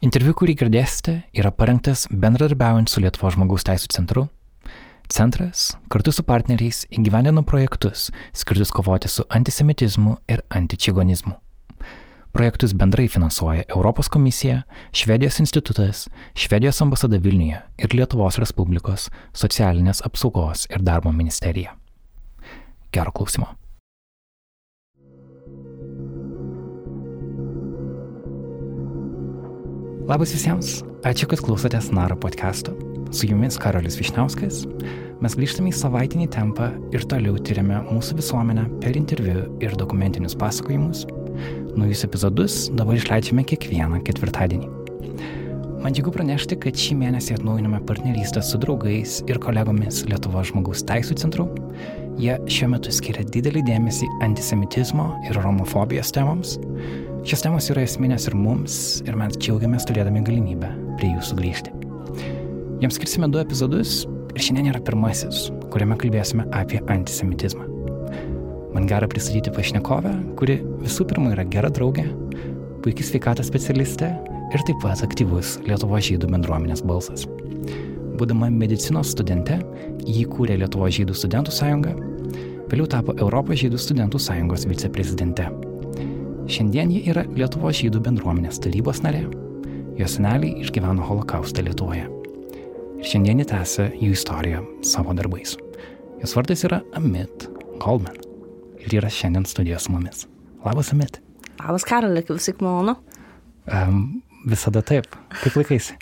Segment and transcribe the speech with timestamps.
[0.00, 4.22] Interviu, kurį girdėsite, yra parengtas bendradarbiaujant su Lietuvo žmogaus teisų centru.
[5.12, 11.34] Centras kartu su partneriais įgyvendino projektus skirtus kovoti su antisemitizmu ir antičigonizmu.
[12.32, 14.62] Projektus bendrai finansuoja Europos komisija,
[14.96, 21.76] Švedijos institutas, Švedijos ambasada Vilniuje ir Lietuvos Respublikos socialinės apsaugos ir darbo ministerija.
[22.88, 23.59] Gero klausimo.
[30.10, 32.72] Labas visiems, ačiū, kad klausotės Naro podcast'o.
[33.14, 34.64] Su jumis Karolis Višniauskas.
[35.22, 41.04] Mes grįžtame į savaitinį tempą ir toliau tyriame mūsų visuomenę per interviu ir dokumentinius pasakojimus.
[41.78, 44.72] Naujus epizodus dabar išleidžiame kiekvieną ketvirtadienį.
[45.84, 51.20] Man džiugu pranešti, kad šį mėnesį atnaujiname partnerystę su draugais ir kolegomis Lietuvo žmogaus teisų
[51.22, 51.46] centru.
[52.18, 56.58] Jie šiuo metu skiria didelį dėmesį antisemitizmo ir homofobijos temams.
[57.20, 58.74] Šios temos yra esminės ir mums,
[59.04, 61.74] ir mes džiaugiamės turėdami galimybę prie jų sugrįžti.
[62.80, 67.66] Jiems skirsime du epizodus ir šiandien yra pirmasis, kuriame kalbėsime apie antisemitizmą.
[68.72, 72.06] Man gera pristatyti pašnekovę, kuri visų pirma yra gera draugė,
[72.80, 74.14] puikiai sveikatos specialistė
[74.56, 77.26] ir taip pat aktyvus Lietuvo žydų bendruomenės balsas.
[78.16, 79.60] Būdama medicinos studente,
[80.08, 81.92] jį kūrė Lietuvo žydų studentų sąjunga,
[82.72, 85.50] vėliau tapo Europos žydų studentų sąjungos viceprezidente.
[86.48, 89.26] Šiandien ji yra Lietuvo žydų bendruomenės tarybos narė.
[89.98, 92.06] Jos seneliai išgyveno holokaustą Lietuvoje.
[93.00, 95.56] Ir šiandien ji tęsia jų istoriją savo darbais.
[96.22, 97.48] Jos vardas yra Amit
[97.82, 98.16] Goldman.
[98.80, 100.24] Ir yra šiandien studijoje su mumis.
[100.64, 101.18] Labas, Amit.
[101.60, 102.96] Labas, Karolė, kaip visai malonu.
[103.68, 105.08] Um, visada taip.
[105.42, 105.98] Kaip laikaisi?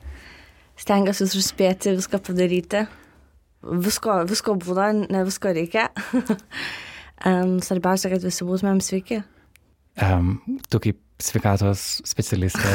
[0.78, 2.84] Stengiuosi suspėti viską padaryti.
[3.86, 5.88] Visko, visko būna, ne visko reikia.
[7.26, 9.24] um, svarbiausia, kad visi būtumėm sveiki.
[9.98, 10.38] Um,
[10.70, 12.70] tu kaip sveikatos specialistė,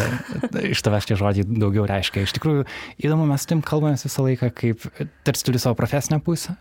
[0.73, 2.25] iš tavęs tie žodžiai daugiau reiškia.
[2.25, 2.66] Iš tikrųjų,
[2.99, 4.83] įdomu, mes tim kalbame visą laiką, kaip
[5.23, 6.57] tarsi turi savo profesinę pusę,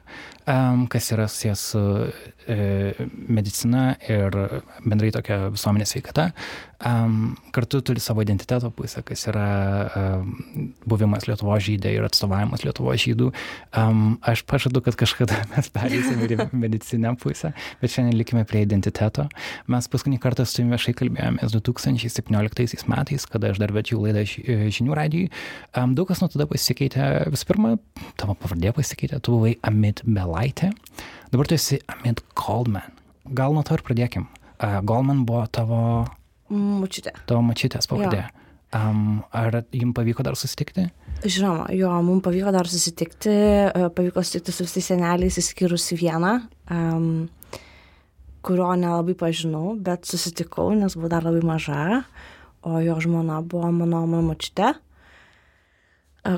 [0.47, 1.83] um, kas yra susijęs su
[2.47, 2.59] e,
[3.11, 4.39] medicina ir
[4.87, 6.31] bendrai tokia visuomenės sveikata.
[6.83, 9.47] Um, kartu turi savo identiteto pusę, kas yra
[9.95, 10.31] um,
[10.89, 13.29] buvimas Lietuvo žydė ir atstovavimas Lietuvo žydų.
[13.79, 19.29] Um, aš pažadu, kad kažkada mes perėsime ir medicinę pusę, bet šiandien likime prie identiteto.
[19.71, 24.97] Mes paskutinį kartą su jumi viešai kalbėjomės 2017 metais, kada aš dar vedžiau laidą žinių
[24.99, 25.29] radijui.
[25.79, 27.29] Um, daug kas nuo tada pasikeitė.
[27.31, 27.77] Visų pirma,
[28.19, 30.73] tavo pavardė pasikeitė, tu buvai Amit Belaitė,
[31.31, 32.91] dabar tu esi Amit Goldman.
[33.39, 34.27] Gal nuo to ir pradėkim.
[34.59, 35.79] Uh, Goldman buvo tavo
[36.53, 37.15] Mučiutė.
[37.29, 38.27] Tavo mačytės pavardė.
[38.73, 40.87] Um, ar jums pavyko dar susitikti?
[41.25, 43.35] Žinoma, jo, mums pavyko dar susitikti,
[43.97, 46.33] pavyko susitikti su visais seneliais, įskyrus vieną,
[46.73, 47.09] um,
[48.45, 52.01] kurio nelabai pažinau, bet susitikau, nes buvo dar labai maža,
[52.65, 54.73] o jo žmona buvo mano mačytė,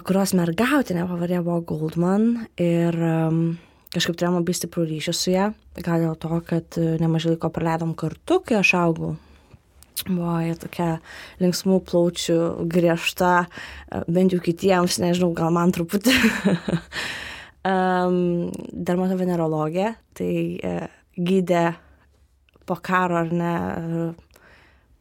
[0.07, 3.45] kurios mergautinė pavardė buvo Goldman ir um,
[3.95, 8.43] kažkaip turėjom labai stiprų ryšį su ją, gal dėl to, kad nemažai laiko praleidom kartu,
[8.43, 9.15] kai aš augau
[10.03, 10.89] buvo jie tokia
[11.43, 12.39] linksmų plaučių,
[12.71, 13.47] griežta,
[14.11, 16.15] bent jau kitiems, nežinau, gal man truputį.
[17.71, 21.65] um, dermatovenerologė, tai uh, gydė
[22.67, 23.55] po karo ar ne,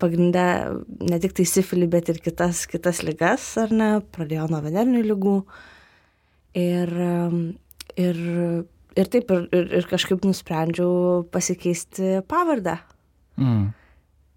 [0.02, 0.46] pagrindę
[1.10, 5.38] ne tik tai sifilį, bet ir kitas, kitas ligas, ar ne, pradėjo nuo venerinių lygų.
[6.60, 6.92] Ir,
[7.98, 8.20] ir,
[9.00, 12.78] ir taip, ir, ir, ir kažkaip nusprendžiau pasikeisti pavardę.
[13.40, 13.72] Mm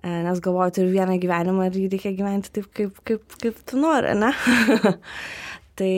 [0.06, 4.12] nes galvoju, turiu vieną gyvenimą ir jį reikia gyventi taip, kaip, kaip, kaip tu nori,
[4.18, 4.30] ne?
[5.78, 5.96] tai,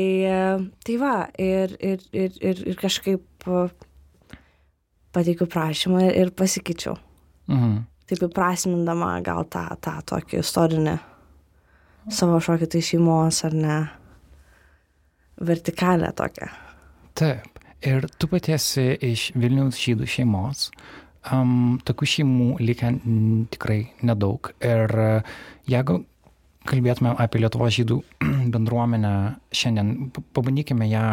[0.87, 3.47] tai va, ir, ir, ir, ir, ir kažkaip
[5.15, 6.97] pateikiu prašymą ir pasikeičiau.
[7.53, 7.79] Mhm.
[8.09, 10.97] Taip įprasmindama gal tą, tą tokį istorinį
[12.13, 13.77] savo šokį tai šeimos ar ne
[15.45, 16.49] vertikalę tokią.
[17.19, 17.55] Taip.
[17.87, 20.65] Ir tu patiesi iš Vilniaus žydų šeimos,
[21.33, 22.93] um, tokių šeimų likę
[23.53, 24.53] tikrai nedaug.
[24.65, 24.95] Ir
[25.69, 26.03] jeigu
[26.69, 28.01] kalbėtume apie Lietuvo žydų
[28.55, 29.13] bendruomenę
[29.55, 31.07] šiandien, pabandykime ją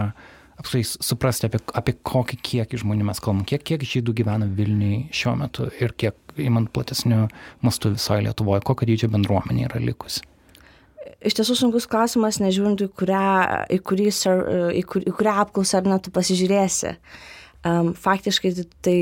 [0.60, 5.36] apsais suprasti, apie, apie kokį kiekį žmonių mes kalbam, kiek, kiek žydų gyvena Vilniui šiuo
[5.42, 7.25] metu ir kiek, įmant platesnių
[7.66, 10.24] mastų visoje Lietuvoje, kokio dydžio bendruomenė yra likusi.
[11.25, 13.25] Iš tiesų sunkus klausimas, nežiūrint, į kurią,
[13.74, 14.10] į kurį,
[14.80, 16.92] į kur, į kurią apklausą ar net tu pasižiūrėsi.
[16.96, 18.51] Uh, Um, faktiškai
[18.85, 18.97] tai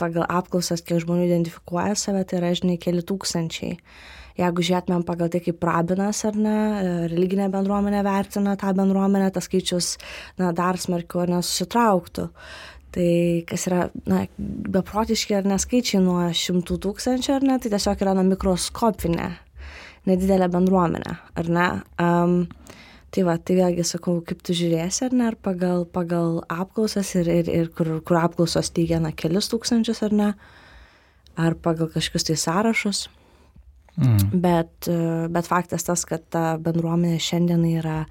[0.00, 3.76] pagal apklausas, kiek žmonių identifikuoja save, tai yra, žinai, keli tūkstančiai.
[4.38, 6.56] Jeigu žiūrėtumėm pagal tai, kaip rabinas ar ne,
[7.10, 9.92] religinė bendruomenė vertina tą bendruomenę, tas skaičius
[10.38, 12.28] na, dar smarkiau ar nesusitrauktų.
[12.94, 13.10] Tai
[13.50, 13.80] kas yra
[14.10, 19.28] na, beprotiški ar neskaičiai nuo šimtų tūkstančių ar ne, tai tiesiog yra na, mikroskopinė
[20.08, 21.68] nedidelė bendruomenė, ar ne?
[22.02, 22.40] Um,
[23.14, 27.30] tai va, tai vėlgi sakau, kaip tu žiūrėsi, ar ne, ar pagal, pagal apklausas ir,
[27.32, 30.32] ir, ir kur, kur apklausos teigia, na, kelis tūkstančius, ar ne,
[31.38, 33.06] ar pagal kažkokius tai sąrašus.
[33.98, 34.40] Mm.
[34.44, 34.86] Bet,
[35.34, 38.02] bet faktas tas, kad ta bendruomenė šiandien yra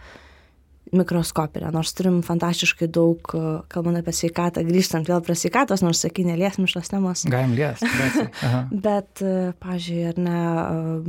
[0.96, 3.32] mikroskopinė, nors turim fantastiškai daug,
[3.72, 7.26] kalbant apie sveikatą, grįžtant vėl prie sveikatos, nors sakai, neliesim šios temos.
[7.32, 7.88] Galim liesti.
[8.88, 9.24] bet,
[9.64, 10.42] pažiūrėjau, ar ne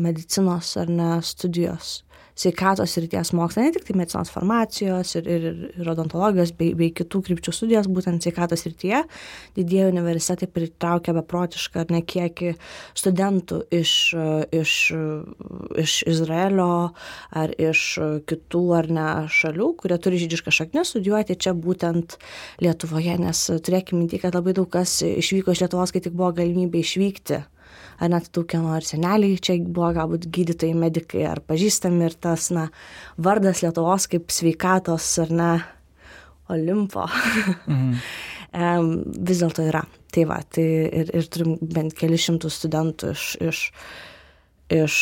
[0.09, 2.01] medicinos, ar ne studijos
[2.39, 5.47] sveikatos srities mokslą, ne tik tai medicinos farmacijos ir, ir,
[5.81, 9.03] ir odontologijos bei, bei kitų krypčių studijas, būtent sveikatos srityje,
[9.59, 12.55] didieji universitetai pritraukia beprotišką ar ne kiekį
[12.99, 13.95] studentų iš,
[14.55, 14.77] iš,
[15.85, 16.71] iš Izraelio
[17.43, 17.85] ar iš
[18.31, 22.19] kitų ar ne šalių, kurie turi žydišką šaknį studijuoti čia būtent
[22.63, 26.85] Lietuvoje, nes turėkime minti, kad labai daug kas išvyko iš Lietuvos, kai tik buvo galimybė
[26.85, 27.43] išvykti
[27.99, 32.51] ar net tų kieno ar seneliai čia buvo galbūt gydytojai, medikai ar pažįstami ir tas,
[32.55, 32.69] na,
[33.19, 35.53] vardas Lietuvos kaip sveikatos ar ne
[36.49, 37.05] Olimpo.
[37.67, 37.97] Mhm.
[39.29, 39.83] vis dėlto yra.
[40.09, 43.59] Tai va, tai ir, ir turim bent kelius šimtus studentų iš, iš,
[44.73, 44.95] iš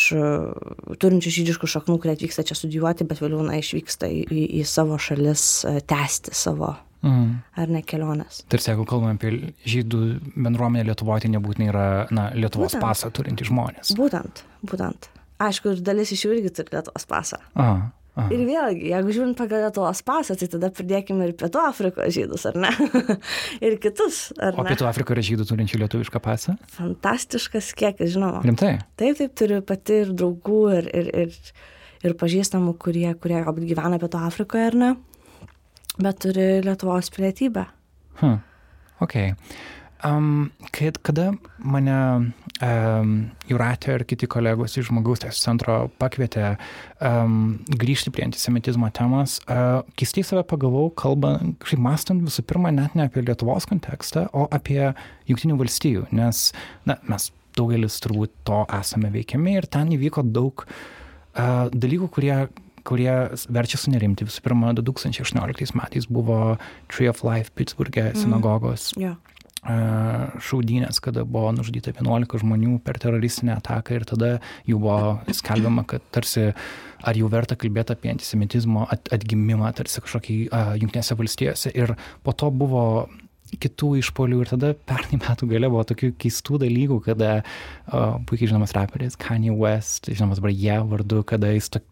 [0.99, 4.99] turinčių žydiškų šaknų, kurie atvyksta čia studijuoti, bet vėliau na, išvyksta į, į, į savo
[4.99, 5.47] šalis
[5.87, 6.75] tęsti savo
[7.07, 7.27] mm.
[7.63, 8.43] ar ne kelionės.
[8.53, 10.01] Tarsi, jeigu kalbame apie žydų
[10.35, 12.85] bendruomenę Lietuvoje, tai nebūtinai yra na, Lietuvos būtent.
[12.85, 13.95] pasą turintys žmonės.
[13.99, 15.11] Būtent, būtent.
[15.43, 17.41] Aišku, ir dalis iš jų irgi turi Lietuvos pasą.
[17.55, 17.93] Aha.
[18.17, 18.31] Aha.
[18.33, 22.57] Ir vėlgi, jeigu žiūrint pagal Lietuvos pasą, tai tada pridėkime ir Pietų Afrikos žydus, ar
[22.63, 22.71] ne?
[23.67, 24.31] ir kitus.
[24.41, 24.71] O ne?
[24.71, 26.55] Pietų Afrikoje yra žydų turinčių lietuvišką pasą?
[26.79, 28.41] Fantastiškas kiekis, žinoma.
[28.47, 28.79] Rimtai?
[28.97, 31.61] Taip, taip, turiu pati ir draugų, ir, ir, ir,
[32.09, 34.91] ir pažįstamų, kurie, kurie galbūt gyvena Pietų Afrikoje, ar ne?
[36.01, 37.67] Bet turi Lietuvos pilietybę.
[38.21, 38.39] Hmm.
[39.01, 39.17] Ok.
[40.05, 41.31] Um, kad, kada
[41.65, 41.95] mane
[42.61, 43.13] um,
[43.49, 46.51] Juratė ir kiti kolegos iš žmogaus teisės centro pakvietė
[47.01, 52.95] um, grįžti prie antisemitizmo temos, uh, keistai save pagavau, kalbant, kažkaip mastant visų pirma net
[52.97, 54.93] ne apie Lietuvos kontekstą, o apie
[55.31, 56.51] Junktinių valstijų, nes
[56.85, 62.37] na, mes daugelis turbūt to esame veikiami ir ten įvyko daug uh, dalykų, kurie
[62.87, 63.13] kurie
[63.53, 64.27] verčia sunerimti.
[64.29, 66.57] Visų pirma, 2018 metais buvo
[66.93, 68.21] Tree of Life Pittsburghe mhm.
[68.25, 68.93] sinagogos.
[68.97, 69.09] Mm.
[69.11, 69.37] Yeah
[69.67, 74.31] šaudynės, kada buvo nužudyta 11 žmonių per teroristinę ataką ir tada
[74.69, 76.53] jau buvo skelbiama, kad tarsi
[77.07, 81.73] ar jau verta kalbėti apie antisemitizmo at, atgimimą, tarsi kažkokį uh, jungtinėse valstijose.
[81.75, 82.85] Ir po to buvo
[83.63, 88.75] kitų išpolių ir tada pernai metų gale buvo tokių keistų dalykų, kada uh, puikiai žinomas
[88.77, 91.83] raperis Kanye West, žinomas jie vardu, kada jis to,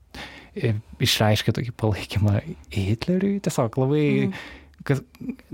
[0.54, 2.38] išreiškė tokį palaikymą
[2.74, 3.40] Hitleriui.
[3.44, 4.44] Tiesiog labai, mm.
[4.86, 5.02] kas,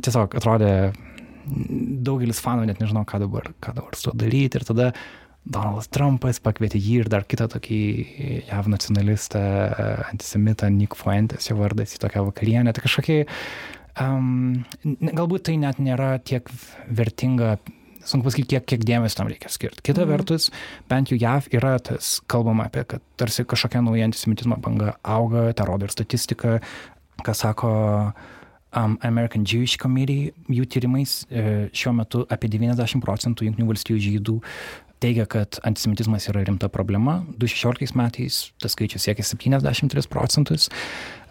[0.05, 0.75] tiesiog atrodė,
[2.07, 4.61] daugelis fanų net nežinau, ką dabar, ką dabar su to daryti.
[4.61, 4.91] Ir tada
[5.51, 7.81] Donaldas Trumpas pakvietė jį ir dar kitą tokį
[8.51, 9.43] jav nacionalistą,
[10.11, 12.75] antisemitą Nick Fuentes, jo vardas į tokią vakarienę.
[12.77, 13.23] Tai kažkokie,
[14.05, 16.49] um, galbūt tai net nėra tiek
[16.93, 17.57] vertinga
[18.07, 19.85] sunku pasakyti, kiek, kiek dėmesio tam reikia skirti.
[19.87, 20.11] Kita mm.
[20.13, 20.51] vertus,
[20.91, 25.69] bent jau JAV yra tas kalbama apie, kad tarsi kažkokia nauja antisemitizmo banga auga, tą
[25.69, 26.59] rodo ir statistika,
[27.25, 27.73] ką sako
[28.73, 34.39] um, American Jewish Committee, jų tyrimais e, šiuo metu apie 90 procentų Junktinių valstybių žydų
[35.01, 37.21] teigia, kad antisemitizmas yra rimta problema.
[37.41, 40.69] 2016 metais tas skaičius siekia 73 procentus.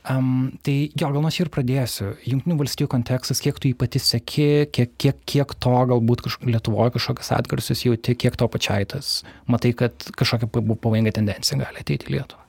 [0.09, 2.15] Um, tai jo, gal nuo čia ir pradėsiu.
[2.25, 6.95] Junktinių valstybių kontekstas, kiek tu jį pati seki, kiek, kiek, kiek to galbūt kažk Lietuvoje
[6.95, 12.15] kažkokias atgarsius jauti, kiek to pačiai tas, matai, kad kažkokia pavojinga tendencija gali ateiti į
[12.15, 12.47] Lietuvą.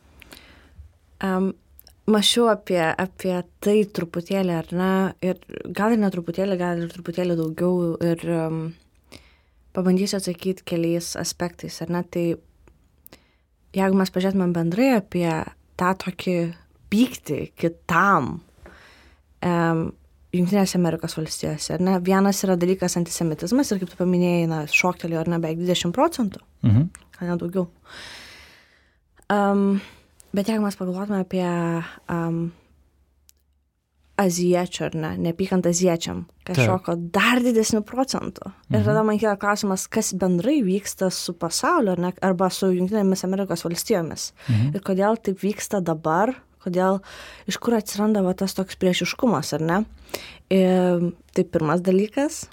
[1.20, 1.50] Um,
[2.10, 4.92] Mašiau apie, apie tai truputėlį, ar ne,
[5.22, 5.36] ir
[5.76, 8.62] gal ir netruputėlį, gal ir truputėlį daugiau, ir um,
[9.76, 12.24] pabandysiu atsakyti keliais aspektais, ar ne, tai
[13.76, 15.28] jeigu mes pažiūrėtumėm bendrai apie
[15.78, 16.36] tą tokį
[16.90, 18.38] pykti kitam
[19.46, 19.88] um,
[20.30, 21.80] Junktinėse Amerikos valstijose.
[21.82, 21.96] Ne?
[22.06, 26.42] Vienas yra dalykas antisemitizmas ir kaip tu paminėjai, na, šoktelėjo ar ne beveik 20 procentų,
[26.66, 26.84] mhm.
[27.16, 27.66] gal net daugiau.
[29.30, 29.80] Um,
[30.34, 31.48] bet jeigu mes pagalvotume apie
[32.14, 32.44] um,
[34.20, 36.68] aziečių ar ne, nepykant aziečiam, kas Taip.
[36.68, 38.52] šoko dar didesnių procentų.
[38.52, 38.76] Mhm.
[38.76, 43.64] Ir tada man kyla klausimas, kas bendrai vyksta su pasauliu ne, arba su Junktinėmis Amerikos
[43.66, 44.30] valstijomis.
[44.46, 44.76] Mhm.
[44.76, 47.00] Ir kodėl taip vyksta dabar, kodėl,
[47.50, 49.82] iš kur atsiranda va, tas toks priešiškumas, ar ne?
[50.52, 52.44] Ir, tai pirmas dalykas.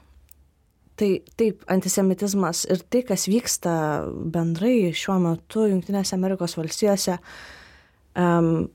[0.98, 3.74] Tai taip, antisemitizmas ir tai, kas vyksta
[4.34, 7.20] bendrai šiuo metu Junktinėse Amerikos valstijose,
[8.18, 8.66] um,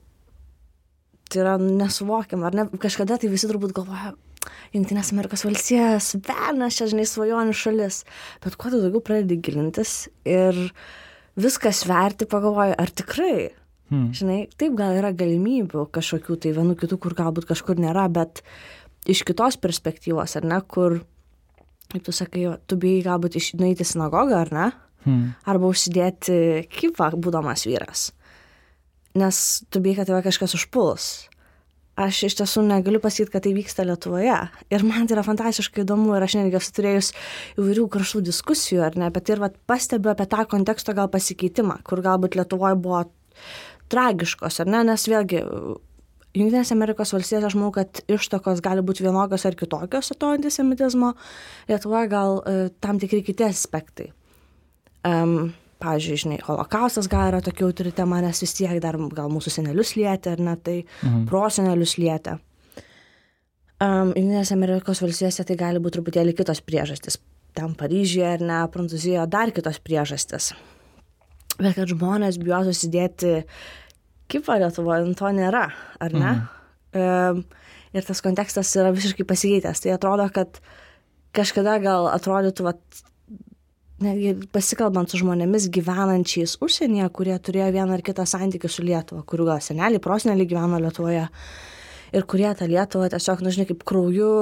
[1.27, 2.67] tai yra nesuvokiama, ar ne?
[2.79, 4.13] Kažkada tai visi turbūt galvoja,
[4.73, 8.03] Junktinės Amerikos valstijas, velnas čia, žinai, svajonių šalis.
[8.43, 10.57] Bet kuo tu daugiau pradedi gilintis ir
[11.39, 13.51] viską sverti, pagalvoju, ar tikrai.
[13.93, 14.09] Hmm.
[14.15, 18.41] Žinai, taip gal yra galimybių kažkokių, tai vienų kitų, kur galbūt kažkur nėra, bet
[19.05, 21.03] iš kitos perspektyvos, ar ne, kur,
[21.93, 24.71] kaip tu sakai, tu bijai galbūt į sinagogą, ar ne,
[25.03, 25.33] Hmm.
[25.43, 28.11] arba užsidėti kipą, būdamas vyras.
[29.19, 29.37] Nes
[29.69, 31.07] tu bijai, kad tave kažkas užpuls.
[31.99, 34.37] Aš iš tiesų negaliu pasakyti, kad tai vyksta Lietuvoje.
[34.73, 37.11] Ir man tai yra fantastiškai įdomu ir aš netgi esu turėjus
[37.59, 42.01] įvairių karštų diskusijų, ar ne, bet ir vat, pastebiu apie tą konteksto gal pasikeitimą, kur
[42.01, 43.03] galbūt Lietuvoje buvo
[43.93, 45.43] tragiškos, ar ne, nes vėlgi
[46.33, 51.11] Junktinės Amerikos valstijos, aš manau, kad ištakos gali būti vienokios ar kitokios to antisemitizmo,
[51.69, 54.07] Lietuvoje gal e, tam tikri kiti aspektai.
[55.05, 55.51] Um,
[55.83, 59.93] pavyzdžiui, žinai, holokaustas gal yra tokia jautri tema, nes vis tiek dar gal mūsų senelius
[59.99, 61.27] lietė, ar ne, tai Mhm.
[61.29, 62.39] prosenelius lietė.
[63.83, 67.19] Um, Junktinės Amerikos valstijose tai gali būti truputėlį kitos priežastys.
[67.53, 70.53] Ten Paryžiuje ar ne, Prancūzijoje dar kitos priežastys.
[71.59, 73.43] Bet kad žmonės bijo susidėti
[74.33, 75.67] kipą Lietuvoje, nu, to nėra,
[76.01, 76.33] ar ne?
[76.93, 77.43] Mhm.
[77.93, 79.83] Ir tas kontekstas yra visiškai pasikeitęs.
[79.83, 80.57] Tai atrodo, kad
[81.37, 83.03] kažkada gal atrodytų, vat,
[84.03, 89.47] netgi pasikalbant su žmonėmis gyvenančiais užsienyje, kurie turėjo vieną ar kitą santykį su Lietuva, kurių
[89.51, 91.27] gal seneliai, proseneliai gyveno Lietuvoje.
[92.13, 94.33] Ir kurie tą Lietuvą tiesiog, na, žinai, kaip krauju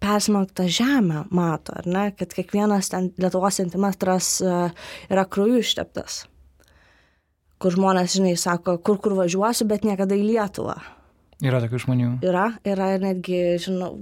[0.00, 4.54] persmelktą žemę mato, ar ne, kad kiekvienas ten Lietuvos centimetras e,
[5.12, 6.22] yra krauju išteptas
[7.62, 10.76] kur žmonės, žinai, sako, kur kur važiuosiu, bet niekada į Lietuvą.
[11.44, 12.10] Yra tokių žmonių.
[12.26, 13.92] Yra, yra ir netgi, žinau,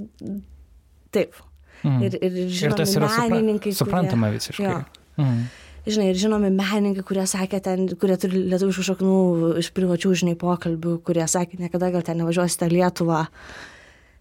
[1.12, 1.36] taip.
[1.82, 2.02] Mhm.
[2.06, 3.72] Ir, ir Ir žinomi tas yra supra menininkai.
[3.76, 4.64] suprantama visiškai.
[4.64, 4.82] Jo.
[5.20, 5.46] Mhm.
[5.86, 9.18] Žinai, ir žinomi menininkai, kurie sakė ten, kurie turi lietuviškų šaknų
[9.60, 13.20] iš privačių, žinai, pokalbių, kurie sakė, niekada gal ten nevažiuosite Lietuvą.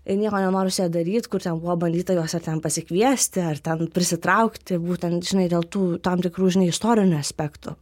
[0.05, 3.57] Ir nieko nenoriu su ją daryti, kur ten buvo bandyta juos ar ten pasikviesti, ar
[3.57, 7.73] ten prisitraukti, būtent, žinai, dėl tų tam tikrų, žinai, istorinių aspektų.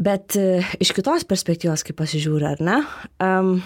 [0.00, 2.78] Bet e, iš kitos perspektyvos, kaip pasižiūri, ar ne,
[3.20, 3.58] um,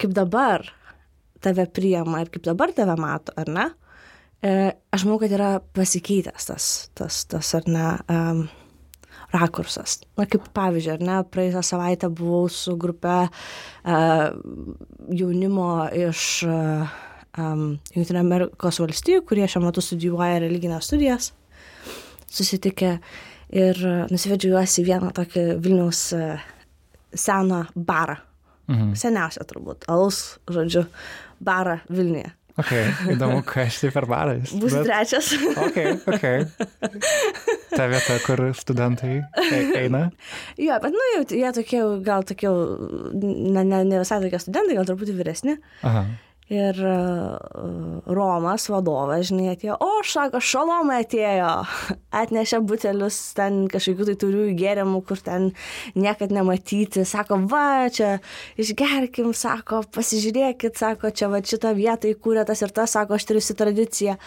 [0.00, 0.64] kaip dabar
[1.44, 3.66] tave priema ir kaip dabar tave mato, ar ne,
[4.40, 8.40] e, aš manau, kad yra pasikeitęs tas, tas, tas ar ne, um,
[9.34, 9.98] rakursas.
[10.16, 14.24] Na, kaip pavyzdžiui, ar ne, praeitą savaitę buvau su grupe uh,
[15.12, 15.68] jaunimo
[16.06, 16.96] iš uh,
[17.36, 21.32] um, Junktinio Amerikos valstijų, kurie šiuo metu studijuoja religinės studijas,
[22.32, 22.96] susitikę
[23.52, 26.38] ir uh, nusivedžiau juos į vieną tokį Vilniaus uh,
[27.14, 28.16] seną barą.
[28.70, 28.94] Mhm.
[28.96, 30.86] Seniausią turbūt, alaus, žodžiu,
[31.44, 32.30] barą Vilniuje.
[32.56, 32.70] Ok,
[33.10, 34.52] įdomu, kas tai per baras.
[34.62, 35.32] Bus Bet- trečias.
[35.58, 36.26] Ok, ok.
[37.74, 39.16] Ta vieta, kur studentai
[39.50, 40.04] e- eina.
[40.56, 42.52] jo, bet, nu, jau, jie tokie, gal tokie,
[43.18, 45.56] ne, ne, ne visai tokie studentai, gal truputį vyresni.
[45.82, 46.04] Aha.
[46.52, 51.52] Ir uh, Romas vadovas, žinai, atėjo, o, sako, šalomai atėjo,
[52.20, 55.46] atnešė butelius ten kažkokių tai turių gėrimų, kur ten
[55.96, 58.18] niekad nematyti, sako, va, čia
[58.60, 63.40] išgerkim, sako, pasižiūrėkit, sako, čia va šitą vietą įkūrė tas ir tas, sako, aš turiu
[63.64, 64.18] tradiciją.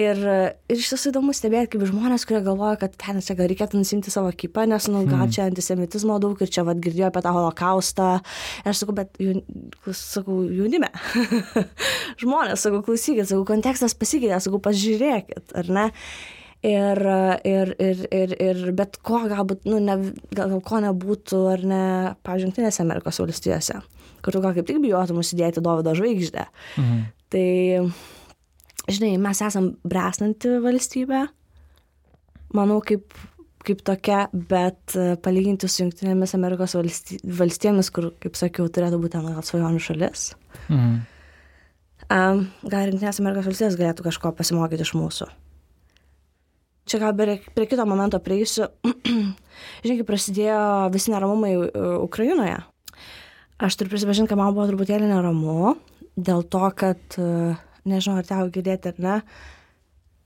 [0.00, 0.18] Ir,
[0.66, 4.10] ir iš tiesų įdomu stebėti, kaip žmonės, kurie galvoja, kad ten čia gal reikėtų nusimti
[4.10, 8.10] savo kipą, nes, nu, gal čia antisemitizmo daug ir čia vad girdėjo apie tą holokaustą.
[8.64, 9.44] Ir aš sakau, bet, jaun,
[9.92, 10.90] sakau, jaunime.
[12.22, 15.88] žmonės, sakau, klausykit, sakau, kontekstas pasikeitė, sakau, pažiūrėkit, ar ne?
[16.62, 17.00] Ir,
[17.42, 19.96] ir, ir, ir, ir bet ko galbūt, nu, ne,
[20.30, 21.86] gal, ko nebūtų, ar ne,
[22.22, 23.80] pavyzdžiui, Junktinėse Amerikos valstijose,
[24.22, 26.46] kur tu gal kaip tik bijotum užsidėti Dovido žvaigždę.
[26.78, 27.02] Mhm.
[27.34, 27.48] Tai,
[28.94, 31.24] žinai, mes esam bresanti valstybė,
[32.54, 33.10] manau, kaip,
[33.66, 34.94] kaip tokia, bet
[35.24, 40.30] palyginti su Junktinėmis Amerikos valsty, valstybėmis, kur, kaip sakiau, turėtų būti ten gal svajonių šalis,
[40.68, 41.00] Mhm.
[42.08, 45.30] Um, gal Junktinės Amerikos valstybės galėtų kažko pasimokyti iš mūsų.
[46.88, 47.38] Čia gal prie,
[47.70, 48.66] kito momento prieisiu.
[49.84, 50.62] Žinai, kai prasidėjo
[50.94, 51.66] visi neramumai e,
[52.02, 52.56] Ukrainoje,
[53.62, 55.76] aš turiu prisipažinti, kad man buvo truputėlį neramu
[56.18, 57.54] dėl to, kad, e,
[57.88, 59.20] nežinau, ar teko girdėti ar ne,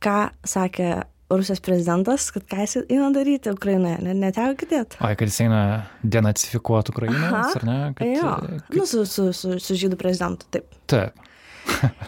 [0.01, 0.17] ką
[0.49, 0.89] sakė
[1.27, 5.01] Rusijos prezidentas, kad ką jis eina daryti Ukrainoje, ne, neteko girdėti.
[5.03, 5.61] O, kad jis eina
[6.07, 7.79] denacifikuoti Ukrainą, ar ne?
[7.99, 10.71] Kad, Jo, kad, nu, su, su, su, su žydų prezidentu, taip.
[10.89, 11.25] taip.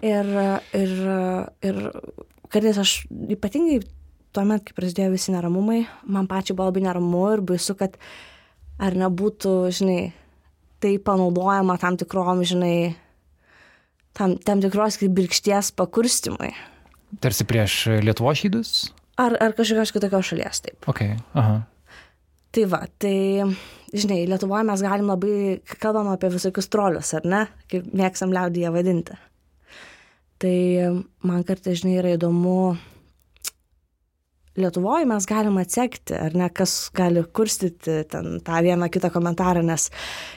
[0.04, 0.28] Ir,
[0.76, 0.92] ir,
[1.66, 1.78] ir
[2.52, 2.92] kartais aš
[3.34, 3.80] ypatingai
[4.36, 7.96] tuomet, kai prasidėjo visi neramumai, man pačiai buvo labai neramu ir baisu, kad
[8.78, 10.00] ar nebūtų, žinai,
[10.82, 12.94] tai panaudojama tam tikrom, žinai,
[14.16, 16.52] tam, tam tikros kaip birkšties pakurstimui.
[17.24, 18.92] Tarsi prieš Lietuvo šydus?
[19.18, 20.78] Ar, ar kažkokios kitokios šalies taip.
[20.90, 21.02] Ok,
[21.34, 21.62] aha.
[22.54, 23.44] Tai va, tai,
[23.92, 25.32] žinai, Lietuvoje mes galim labai,
[25.82, 29.18] kalbam apie visokius trolius, ar ne, kaip mėgstam liaudyje vadinti.
[30.38, 30.58] Tai
[31.26, 32.76] man kartais, žinai, yra įdomu
[34.58, 39.86] Lietuvoje mes galim atsekti, ar ne, kas gali kurstyti ten tą vieną kitą komentarą, nes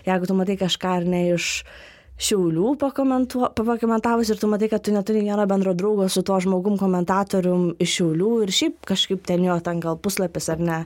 [0.06, 1.48] jeigu tu matai kažką ar ne iš
[2.22, 7.72] Šiaulių pakomentavus ir tu matai, kad tu neturi vieno bendro draugo su tuo žmogum komentatorium
[7.82, 10.78] iš Šiaulių ir šiaip kažkaip ten jo ten gal puslapis ar ne,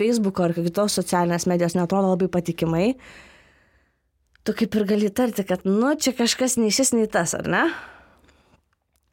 [0.00, 2.88] Facebook'o ar kitos socialinės medijos netrodo labai patikimai,
[4.42, 7.64] tu kaip ir gali tarti, kad, nu, čia kažkas nei šis, nei tas, ar ne?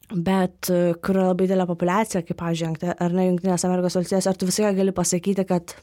[0.07, 4.37] Bet e, kur yra labai didelė populiacija, kaip, pavyzdžiui, ar ne Junktinės Amerikos valstijos, ar
[4.39, 5.73] tu visai gali pasakyti, kad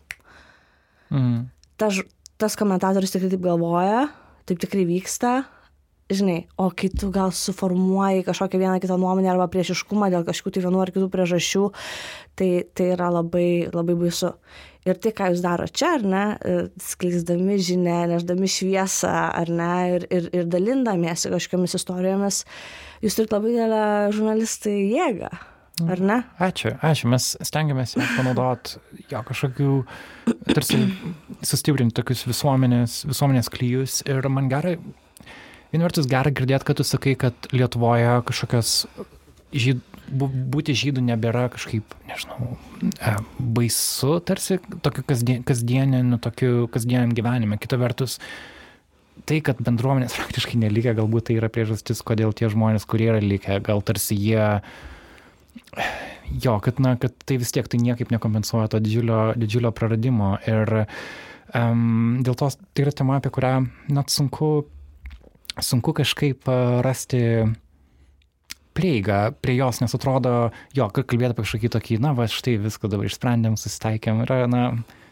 [1.12, 1.42] mm.
[1.80, 1.98] tas,
[2.40, 4.06] tas komentatorius tikrai taip galvoja,
[4.48, 5.34] taip tikrai vyksta,
[6.18, 10.64] žinai, o kai tu gal suformuoji kažkokią vieną kitą nuomonę arba priešiškumą dėl kažkokių tai
[10.66, 11.64] vienų ar kitų priežasčių,
[12.38, 14.34] tai, tai yra labai, labai baisu.
[14.84, 19.72] Ir tai, ką jūs daro čia, ar ne, e, skleisdami žinę, neždami šviesą, ar ne,
[19.94, 22.42] ir, ir, ir dalindamiesi kažkokiamis istorijomis,
[23.00, 25.32] jūs turite labai didelę žurnalistai jėgą.
[25.82, 26.20] Ar ne?
[26.38, 27.08] Ačiū, ačiū.
[27.10, 28.78] Mes stengiamės panaudoti
[29.10, 29.70] jo kažkokių,
[30.52, 30.78] tarsi
[31.42, 33.96] sustiprinti tokius visuomenės, visuomenės klyjus.
[34.06, 34.76] Ir man gerai,
[35.74, 38.76] viena vertus gerai girdėti, kad tu sakai, kad Lietuvoje kažkokios
[39.54, 47.58] žydų būti žydu nebėra kažkaip, nežinau, e, baisu, tarsi tokiu kasdien, kasdieniu, tokiu kasdieniam gyvenime.
[47.60, 48.18] Kita vertus,
[49.24, 53.58] tai, kad bendruomenės praktiškai nelikę, galbūt tai yra priežastis, kodėl tie žmonės, kurie yra likę,
[53.64, 54.44] gal tarsi jie,
[56.44, 60.36] jo, kad, na, kad tai vis tiek tai niekaip nekompensuoja to didžiulio, didžiulio praradimo.
[60.50, 60.84] Ir
[61.56, 63.56] um, dėl to tai yra tema, apie kurią
[63.94, 64.66] net sunku,
[65.62, 66.48] sunku kažkaip
[66.84, 67.20] rasti
[68.74, 73.06] prieigą prie jos, nes atrodo, jo, kalbėti apie kažkokį tokį, na, va, štai viską dabar
[73.06, 74.64] išsprendėm, susitaikėm, yra, na,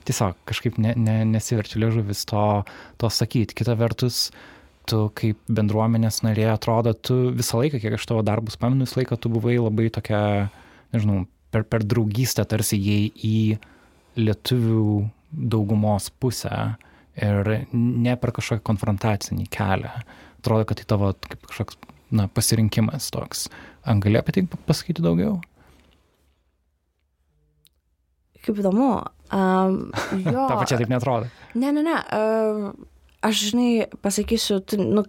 [0.08, 2.46] tiesiog kažkaip ne, ne, nesiverčiu liežuvis to,
[2.98, 3.54] to sakyti.
[3.58, 4.30] Kita vertus,
[4.90, 9.20] tu kaip bendruomenės narė atrodo, tu visą laiką, kiek aš tavo darbus pamenu, visą laiką
[9.22, 10.22] tu buvai labai tokia,
[10.94, 13.36] nežinau, per, per draugystę tarsi jai į
[14.18, 14.86] lietuvių
[15.32, 16.74] daugumos pusę
[17.16, 19.92] ir ne per kažkokį konfrontacinį kelią.
[20.42, 21.78] Atrodo, kad tai tavo kaip kažkoks
[22.12, 23.46] na, pasirinkimas toks.
[23.86, 25.38] Ar gali apie tai pasakyti daugiau?
[28.42, 28.90] Kaip įdomu.
[29.30, 29.92] Um,
[30.26, 30.46] jo.
[30.50, 31.30] Ta pačia taip netrodo.
[31.54, 31.96] Ne, ne, ne.
[32.10, 32.72] Uh,
[33.22, 35.06] aš, žinai, pasakysiu, tu, nu,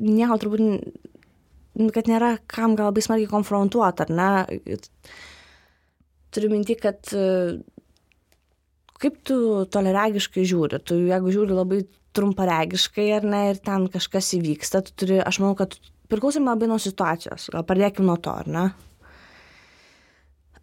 [0.00, 4.78] nieko turbūt, nu, kad nėra kam gal labai smarkiai konfrontuoti, ar ne?
[6.32, 7.60] Turiu minti, kad uh,
[9.00, 9.36] kaip tu
[9.72, 11.84] toleregiškai žiūri, tu jeigu žiūri labai
[12.16, 15.76] trumparegiškai ar ne ir ten kažkas įvyksta, tu turi, aš manau, kad
[16.10, 18.68] priklausomai labai nuo situacijos, gal pradėkim nuo to, ar ne?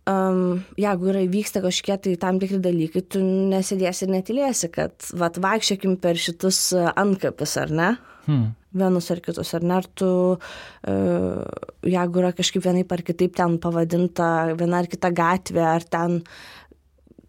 [0.07, 5.39] Um, jeigu yra įvyksta kažkiek tai tam tikri dalykai, tu nesėdėsi ir netilėsi, kad vat,
[5.43, 6.61] vaikščiokim per šitus
[6.95, 7.89] antkapis, ar ne?
[8.27, 8.45] Hmm.
[8.77, 9.81] Vienus ar kitus, ar ne?
[9.81, 15.65] Ar tu, uh, jeigu yra kažkaip vienaip ar kitaip ten pavadinta viena ar kita gatvė,
[15.73, 16.21] ar ten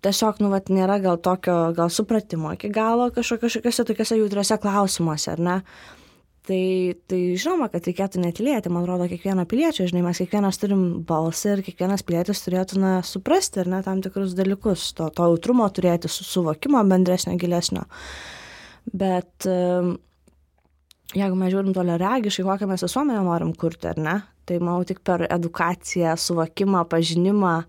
[0.05, 5.43] tiesiog, nu, vat, nėra gal tokio, gal supratimo iki galo kažkokiuose tokiuose jautriuose klausimuose, ar
[5.43, 5.57] ne?
[6.49, 8.71] tai tai žinoma kad reikėtų netylėti.
[8.73, 13.61] Man atrodo kiekvieno piliečio žinai mes kiekvienas turim balsą ir kiekvienas pilietis turėtų na suprasti
[13.61, 14.87] ar ne tam tikrus dalykus.
[14.97, 17.85] To to jautrumo turėti su suvokimo bendresnio gilesnio.
[18.89, 19.45] Bet
[21.13, 24.17] jeigu mes žiūrim toliaregiškai kokią mes visuomenę norim kurti ar ne
[24.49, 27.67] tai manau tik per edukaciją suvokimą pažinimą e,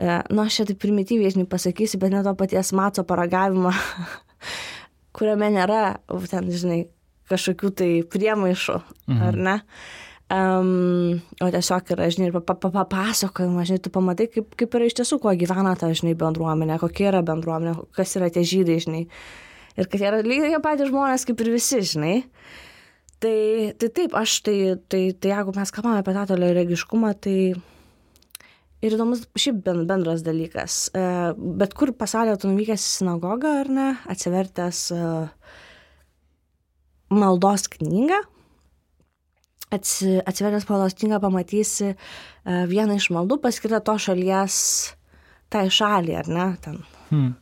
[0.00, 3.72] nu aš čia taip primityviai žinai pasakysiu bet ne to paties maco paragavimą
[5.16, 5.82] kuriame nėra
[6.30, 6.80] ten žinai
[7.30, 9.22] kažkokių tai priemaišų, mhm.
[9.28, 9.60] ar ne?
[10.34, 15.34] Um, o tiesiog yra, žinai, papasakojama, žinai, tu pamatai, kaip, kaip yra iš tiesų, kuo
[15.38, 19.02] gyvena ta, žinai, bendruomenė, kokia yra bendruomenė, kas yra tie žydai, žinai.
[19.76, 22.16] Ir kad jie yra lygiai patys žmonės kaip ir visi, žinai.
[23.22, 23.36] Tai,
[23.80, 24.56] tai taip, aš tai,
[24.90, 27.36] tai, tai jeigu mes kalbame apie tą toliaregiškumą, tai
[28.84, 30.88] ir įdomus šiaip bendras dalykas.
[30.94, 31.04] E,
[31.60, 35.54] bet kur pasaulyje tu nuvykęs į sinagogą, ar ne, atsivertęs uh,
[37.14, 38.20] maldos knygą.
[39.70, 41.96] Atsi, atsiveręs maldos knygą pamatysi e,
[42.70, 44.56] vieną iš maldų paskirtą to šalies,
[45.50, 46.78] tai šaliai, ar ne, ten.
[47.08, 47.32] Hmm.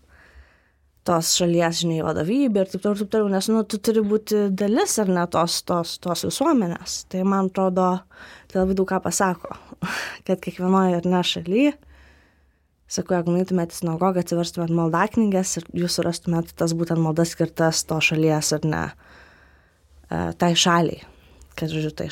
[1.03, 4.95] Tos šalies, žinai, vadovybė ir taip toliau, taip toliau, nes, nu, tu turi būti dalis
[5.03, 7.01] ar ne tos, tos, tos visuomenės.
[7.11, 7.89] Tai man atrodo,
[8.53, 9.57] tai labai daug ką pasako,
[10.29, 11.73] kad kiekvienoje ar ne šalyje,
[12.93, 17.99] sakau, jeigu nueitumėte į sinagogą, atsiverstumėt maldaknygės ir jūs surastumėt tas būtent maldas skirtas to
[18.05, 18.85] šalies ar ne
[20.39, 21.03] tai šaliai,
[21.57, 22.09] kad, žodžiu, tai,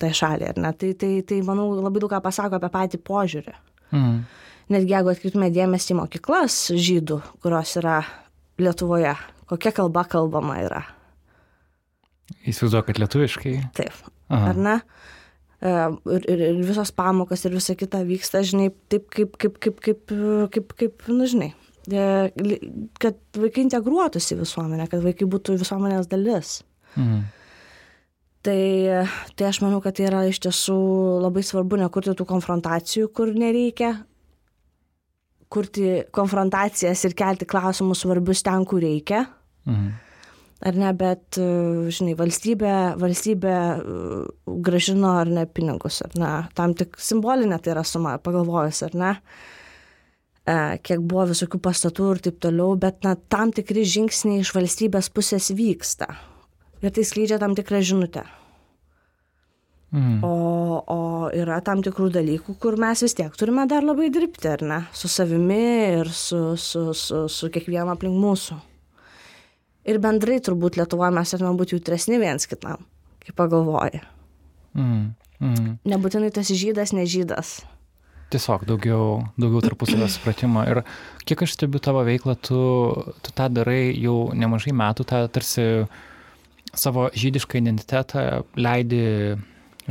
[0.00, 0.72] tai šaliai, ar ne?
[0.78, 3.54] Tai, tai, tai, manau, labai daug ką pasako apie patį požiūrį.
[3.94, 4.18] Mm.
[4.72, 7.98] Netgi jeigu atkreiptume dėmesį į mokyklas žydų, kurios yra
[8.60, 9.12] Lietuvoje,
[9.50, 10.84] kokia kalba kalbama yra.
[12.48, 13.54] Įsivaizduoju, kad lietuviškai.
[13.76, 13.96] Taip.
[14.32, 14.52] Aha.
[14.52, 14.76] Ar ne?
[15.64, 20.10] ir, ir, ir visos pamokas ir visa kita vyksta, žinai, taip kaip, kaip, kaip, kaip,
[20.52, 21.52] kaip, kaip nu, žinai,
[21.88, 22.58] e,
[23.00, 26.58] kad vaikai integruotųsi į visuomenę, kad vaikai būtų visuomenės dalis.
[26.98, 27.24] Mhm.
[28.44, 28.60] Tai,
[29.40, 30.74] tai aš manau, kad tai yra iš tiesų
[31.22, 33.94] labai svarbu nekurti tų konfrontacijų, kur nereikia,
[35.54, 39.24] kurti konfrontacijas ir kelti klausimus svarbius ten, kur reikia.
[39.68, 39.92] Mhm.
[40.64, 41.36] Ar ne, bet,
[41.92, 43.56] žinai, valstybė, valstybė
[44.64, 49.10] gražino ar ne pinigus, ar ne, tam tik simbolinė tai yra suma, pagalvojus, ar ne,
[50.46, 55.10] e, kiek buvo visokių pastatų ir taip toliau, bet na, tam tikri žingsniai iš valstybės
[55.12, 56.08] pusės vyksta.
[56.80, 58.24] Ir tai skleidžia tam tikrą žinutę.
[59.94, 60.24] Mm.
[60.26, 60.30] O,
[60.90, 64.78] o yra tam tikrų dalykų, kur mes vis tiek turime dar labai dirbti, ar ne?
[64.90, 65.58] Su savimi
[66.00, 68.56] ir su, su, su, su kiekvienu aplink mūsų.
[69.86, 72.82] Ir bendrai turbūt Lietuvoje mes turime būti jautresni viens kitam,
[73.22, 74.02] kaip pagalvoja.
[74.74, 75.12] Mm.
[75.38, 75.70] Mm.
[75.94, 77.60] Nebūtinai tas žydas, nežydas.
[78.34, 80.66] Tiesiog daugiau, daugiau tarpusavio supratimo.
[80.66, 80.82] Ir
[81.28, 82.58] kiek aš stebiu tavo veiklą, tu,
[83.22, 85.68] tu tą darai jau nemažai metų, tą tarsi
[86.74, 88.24] savo žydišką identitetą
[88.58, 89.04] leidi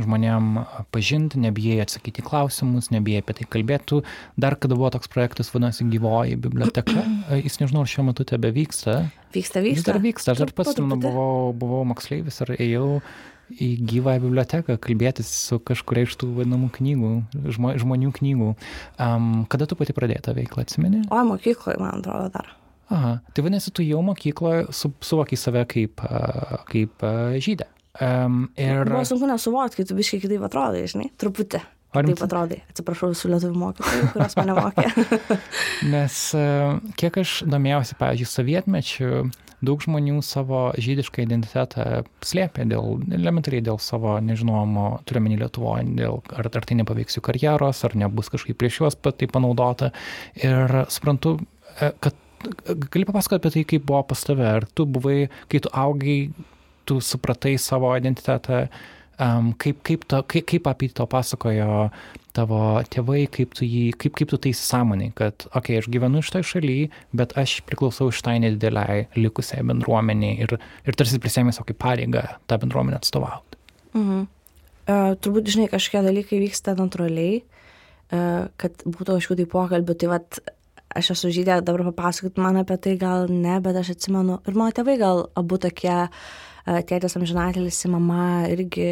[0.00, 4.00] žmonėm pažinti, nebijai atsakyti klausimus, nebijai apie tai kalbėti.
[4.40, 7.04] Dar kada buvo toks projektas, vadinasi, gyvoji biblioteka,
[7.44, 9.04] jis nežinau, ar šiuo metu tebe vyksta.
[9.34, 9.78] Vyksta, vyksta.
[9.78, 12.88] Jis dar vyksta, aš dar pats nu, buvau, buvau moksleivis ir ėjau
[13.60, 17.12] į gyvąją biblioteką kalbėtis su kažkuria iš tų vadinamų knygų,
[17.54, 18.50] žmo, žmonių knygų.
[18.96, 21.04] Um, kada tu pati pradėjai tą veiklą, atsimeni?
[21.12, 22.54] O, mokykloje, man atrodo, dar.
[22.92, 26.02] Aha, tai vadinasi, tu jau mokykloje su, suvokai save kaip,
[26.70, 27.06] kaip
[27.44, 27.68] žydę.
[28.02, 28.88] Um, ir...
[28.90, 31.62] Buvo sunku nesuvokti, kai tu biškai kitaip atrodai, žinai, truputį.
[31.94, 32.58] Ar taip atrodai?
[32.72, 34.86] Atsiprašau visų lietuvių mokytojų, kurios mane mokė.
[35.94, 36.16] Nes
[36.98, 39.10] kiek aš domėjausi, pavyzdžiui, sovietmečių,
[39.64, 46.50] daug žmonių savo žydišką identitetą slėpė dėl, elementariai dėl savo nežinomo, turiuomenį Lietuvoje, dėl ar,
[46.50, 49.92] ar tai nepaveiks jų karjeros, ar nebus kažkaip prieš juos pat tai panaudota.
[50.42, 51.38] Ir suprantu,
[51.78, 52.18] e, kad
[52.90, 56.18] gali papasakoti apie tai, kaip buvo pas tave, ar tu buvai, kai tu augai,
[56.88, 58.66] tu supratai savo identitetą,
[59.18, 61.88] um, kaip, kaip, to, kaip, kaip apie to pasakojo
[62.34, 66.22] tavo tėvai, kaip tu, jį, kaip, kaip tu tai sąmonai, kad, okei, okay, aš gyvenu
[66.22, 66.78] iš toj šaly,
[67.16, 72.58] bet aš priklausau šitai nedideliai likusiai bendruomeniai ir, ir tarsi prisėmė savo kaip pareigą tą
[72.64, 73.60] bendruomenę atstovauti.
[73.94, 74.24] Mhm.
[74.84, 80.40] Uh, turbūt, žinai, kažkokie dalykai vyksta natūraliai, uh, kad būtų kažkokių tai pokalbių, tai vad
[80.94, 84.74] aš esu žydė, dabar papasakot man apie tai gal ne, bet aš atsimenu, ir mano
[84.76, 86.26] tėvai gal abu tokie uh,
[86.64, 88.86] tėtės amžinatelis, mama irgi,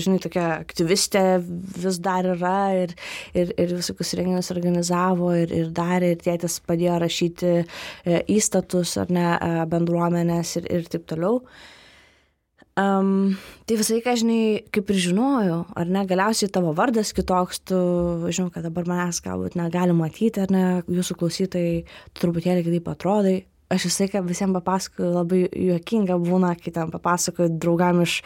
[0.00, 2.94] žinai, tokia aktyvistė vis dar yra ir,
[3.36, 9.12] ir, ir visokius renginius organizavo ir, ir darė, ir tėtis padėjo rašyti e, įstatus ar
[9.12, 9.28] ne
[9.70, 11.42] bendruomenės ir, ir taip toliau.
[12.80, 13.34] Um,
[13.66, 17.80] tai visą laiką, žinai, kaip ir žinojau, ar ne, galiausiai tavo vardas kitoks, tu,
[18.30, 21.82] žinau, kad dabar manęs galbūt negali matyti, ar ne, jūsų klausytojai
[22.16, 23.34] truputėlį kitaip atrodai,
[23.70, 28.16] aš visą laiką visiems papasakoju, labai juokinga būna, kai ten papasakoju draugam iš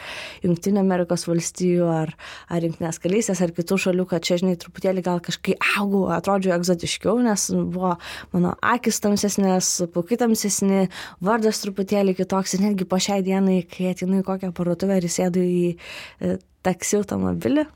[0.43, 2.13] Junktinio Amerikos valstijų ar,
[2.49, 7.19] ar Junktinės kalystės ar kitų šalių, kad čia, žinai, truputėlį gal kažkaip augau, atrodžiau egzotiškiau,
[7.25, 7.93] nes buvo
[8.33, 10.87] mano akis tamsesnės, plaukai tamsesni,
[11.23, 15.45] vardas truputėlį kitoks ir netgi po šiai dienai, kai atinu į kokią parduotuvę ir sėdu
[15.45, 17.67] į e, taksi automobilį,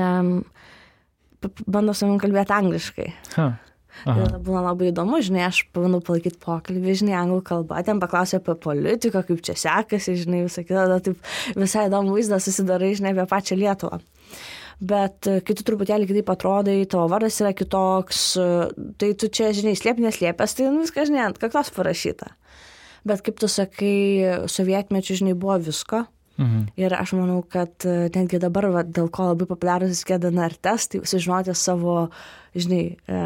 [0.00, 0.32] um,
[1.66, 3.10] bando su manim kalbėti angliškai.
[3.36, 3.60] Huh.
[4.02, 4.24] Aha.
[4.24, 8.56] Ir būna labai įdomu, žinai, aš pabandau palaikyti pokalbį, žinai, anglų kalbą, ten paklausė apie
[8.64, 13.28] politiką, kaip čia sekasi, žinai, visą kitą, tada taip visai įdomu vaizdą susidarai, žinai, apie
[13.30, 14.00] pačią Lietuvą.
[14.82, 18.46] Bet e, kai tu truputėlį kitaip atrodai, tavo vardas yra kitoks, e,
[18.98, 22.32] tai tu čia, žinai, slėp neslėpęs, tai nu, viskas, žinai, ant kaktos parašyta.
[23.06, 26.04] Bet kaip tu sakai, sovietmečių, žinai, buvo visko.
[26.40, 26.62] Mhm.
[26.80, 31.02] Ir aš manau, kad e, netgi dabar, va, dėl ko labai populiarus skėdana ar testai,
[31.06, 32.08] sužinoti savo,
[32.56, 33.20] žinai, e,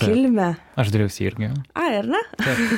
[0.00, 0.52] kilmę.
[0.76, 1.50] Aš dariausi irgi.
[1.76, 2.22] A, ir ne?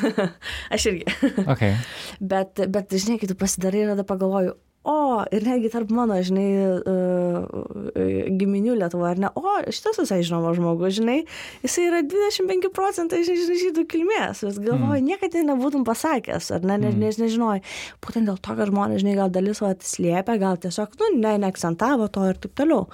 [0.75, 1.19] aš irgi.
[1.53, 1.77] okay.
[2.21, 4.55] bet, bet, žinai, kai tu pasidarai ir tada pagalvoju,
[4.89, 6.47] o, ir netgi tarp mano, žinai,
[6.79, 7.97] uh,
[8.39, 11.19] giminių Lietuvoje, ar ne, o, šitas visai žinomas žmogus, žinai,
[11.65, 15.11] jisai yra 25 procentai, žinai, žydų kilmės, vis galvoju, mm.
[15.11, 17.03] niekada nebūtum pasakęs, ar ne, ne, mm.
[17.05, 17.65] nes nežinojai,
[18.05, 22.09] būtent dėl to, kad žmonės, žinai, gal dalis va slėpia, gal tiesiog, nu, ne, neakcentavo
[22.15, 22.87] to ir taip toliau.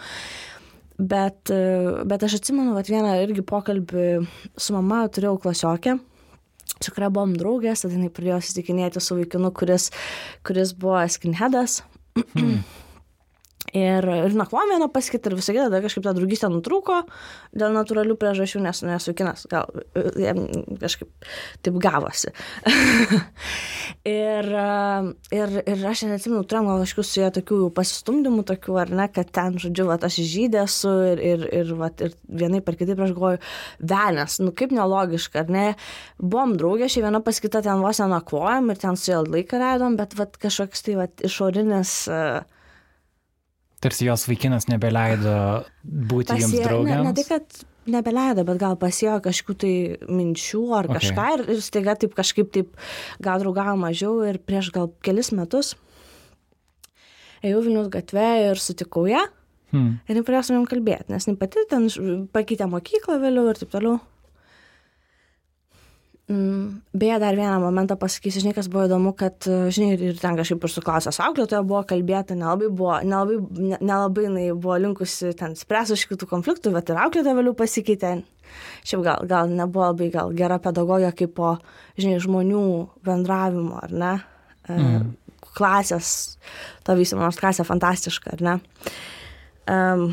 [0.95, 1.51] Bet,
[2.07, 4.05] bet aš atsimenu, kad vieną irgi pokalbį
[4.55, 5.97] su mama turėjau klasiokę,
[6.79, 9.89] su kuria buvom draugės, tada jinai pradėjo susitikinėti su vaikinu, kuris,
[10.47, 11.81] kuris buvo skinheadas.
[12.37, 12.63] Hmm.
[13.73, 16.99] Ir, ir nakvojom vieno pasikit ir visą kitą, tada kažkaip ta draugystė nutrūko
[17.57, 19.71] dėl natūralių priežasčių, nes nesu kinas, gal
[20.21, 20.43] jam
[20.83, 21.09] kažkaip
[21.65, 22.35] taip gavosi.
[24.05, 24.47] Ir,
[25.33, 29.31] ir, ir aš neatsimenu, turėjom gal kažkokių su juo tokių pasistumdymų, tokių ar ne, kad
[29.33, 33.15] ten, žodžiu, va, aš žydė esu ir, ir, ir, va, ir vienai per kitaip aš
[33.17, 33.41] galvoju,
[33.81, 35.67] velnės, nu kaip nelogiška, ar ne?
[36.21, 39.97] Buvom draugė, šį vieną pas kitą ten vos nenakvojom ir ten su juo laiką leidom,
[40.01, 42.03] bet va, kažkoks tai va, išorinis...
[42.13, 42.43] Uh,
[43.85, 45.37] Tarsi jos vaikinas nebeleido
[45.85, 47.05] būti jums draugėms.
[47.05, 49.73] Ne, ne tai, kad nebeleido, bet gal pasėjo kažkokių tai
[50.09, 51.01] minčių ar okay.
[51.03, 52.73] kažką ir, ir staiga taip kažkaip taip
[53.25, 55.75] gal draugavo mažiau ir prieš gal kelis metus
[57.45, 59.23] ėjau Vilnius gatve ir sutikau ją
[59.75, 59.93] hmm.
[60.09, 61.89] ir jin pradėjo su manim kalbėti, nes pati ten
[62.35, 64.01] pakeitė mokyklą vėliau ir taip toliau.
[66.29, 70.63] Mm, beje, dar vieną momentą pasakysiu, žinai, kas buvo įdomu, kad, žinai, ir ten kažkaip
[70.65, 73.37] ir su klasės auklėtoja buvo kalbėta, nelabai buvo, nelabai,
[73.85, 78.15] nelabai jinai buvo linkusi ten spręsti iš kitų konfliktų, bet ir auklėtoja vėliau pasikeitė.
[78.89, 81.51] Šiaip gal, gal nebuvo labai gal gera pedagogija kaip po,
[82.01, 82.65] žinai, žmonių
[83.05, 84.15] bendravimo, ar ne?
[84.73, 85.11] Mm.
[85.55, 86.39] Klasės,
[86.89, 88.57] to vystymo, nors klasė fantastiška, ar ne?
[89.69, 90.09] Um,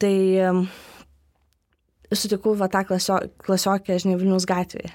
[0.00, 0.16] tai
[0.48, 0.64] um,
[2.18, 4.92] sutikau va tą klasio, klasiokę, žinai, Vilnius gatvėje.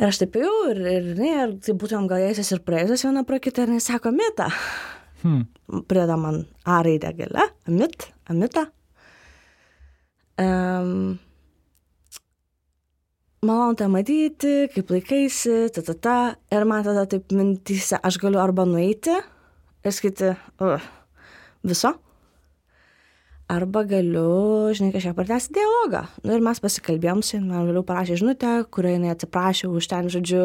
[0.00, 3.24] Ir aš taip jau, ir, ir, ne, ir tai būtumėm gal ėjusios ir praėjusios viena
[3.28, 4.48] pro kitą, ir jis sako, mita.
[5.20, 5.42] Hmm.
[5.90, 8.64] Prideda man A raidę gale, amit, amita.
[10.40, 11.18] Um,
[13.44, 16.16] malonu tą matyti, kaip laikaisi, ta, ta, ta.
[16.54, 19.18] Ir man tada taip mintyse, aš galiu arba nueiti
[19.84, 20.32] ir skaiti,
[20.64, 20.88] uh,
[21.66, 21.92] viso,
[23.50, 26.04] arba galiu, žinai, kažkiek pratęsti dialogą.
[26.22, 30.10] Nu, ir mes pasikalbėjom su jais, man vėliau parašė žinutę, kurioje jinai atsiprašė už ten,
[30.12, 30.42] žodžiu,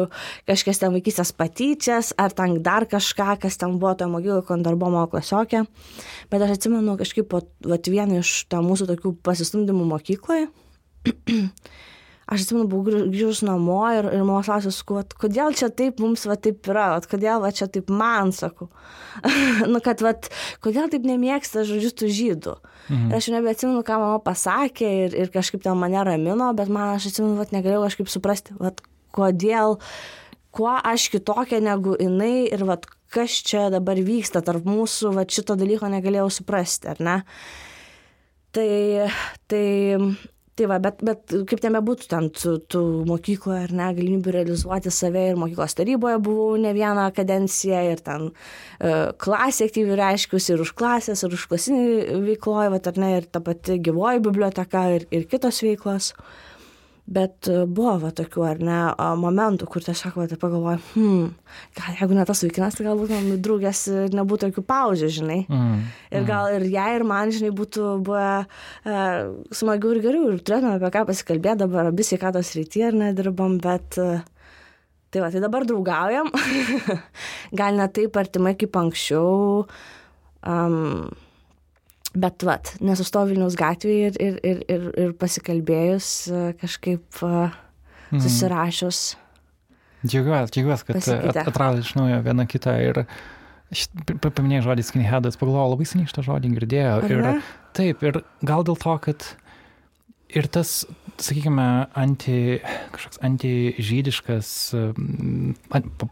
[0.50, 4.78] kažkas ten vaikystės patyčias, ar ten dar kažką, kas ten buvo toje mokykloje, kai dar
[4.78, 5.64] buvo mano klasiokė.
[6.32, 10.50] Bet aš atsimenu kažkaip po vat, vieną iš tą mūsų tokių pasistumdymų mokykloje.
[12.26, 16.34] aš atsimenu, buvau grįžus namo ir, ir mano klausė, sakau, kodėl čia taip mums va
[16.34, 18.66] taip yra, vat, kodėl va čia taip man, sakau.
[19.72, 20.16] nu, kad va,
[20.64, 22.56] kodėl taip nemėgsta, žodžiu, tų žydų.
[22.88, 23.06] Mhm.
[23.12, 27.12] Ir aš nebeatsimenu, ką mama pasakė ir, ir kažkaip ten mane ramino, bet man aš
[27.12, 28.74] atsimenu, va, negalėjau kažkaip suprasti, va,
[29.14, 29.78] kodėl,
[30.56, 32.80] kuo aš kitokia negu jinai ir va,
[33.14, 37.20] kas čia dabar vyksta tarp mūsų, va, šito dalyko negalėjau suprasti, ar ne?
[38.56, 38.70] Tai,
[39.50, 39.66] tai
[40.56, 44.92] tai va bet bet kaip ten bebūtų ten tų tų mokykloje ar ne galimybių realizuoti
[44.94, 50.64] save ir mokyklos taryboje buvau ne vieną kadenciją ir ten e, klasėj aktyviai reiškiausi ir
[50.64, 55.28] už klasės ir užklasinėj veikloj vat ar ne ir ta pati gyvoji biblioteka ir ir
[55.28, 56.14] kitos veiklos
[57.06, 58.78] bet e, buvo va tokių ar ne
[59.22, 61.26] momentų kur tiesiog va taip pagalvoju hm
[61.78, 63.82] gal jeigu ne tas vaikinas tai galbūt man draugės
[64.14, 65.82] nebūtų tokių pauzių žinai mm.
[66.10, 66.28] ir mm.
[66.28, 69.20] gal ir jai ir man žinai būtų buvę uh,
[69.54, 74.00] smagiau ir geriau ir turėtume apie ką pasikalbėti dabar abi sveikatos srity ar nedirbam bet
[74.02, 74.24] uh,
[75.10, 76.32] tai va tai dabar draugaujam
[77.60, 79.62] gal ne taip artimai kaip anksčiau
[80.42, 81.06] um,
[82.16, 86.10] bet vat nesustojau vilniaus gatvėje ir ir ir ir ir pasikalbėjus
[86.62, 88.20] kažkaip mhm.
[88.24, 89.04] susirašius.
[90.06, 93.02] Džiaugiuosi džiaugiuosi kad at, atradai iš naujo vieną kitą ir
[94.22, 97.42] paminėjai žodį skinheadas pagalvojau labai seniai šitą žodį girdėjau ir
[97.76, 99.26] taip ir gal dėl to kad
[100.34, 100.84] ir tas
[101.16, 101.64] sakykime,
[101.96, 102.58] anti,
[102.92, 104.48] kažkoks antižydiškas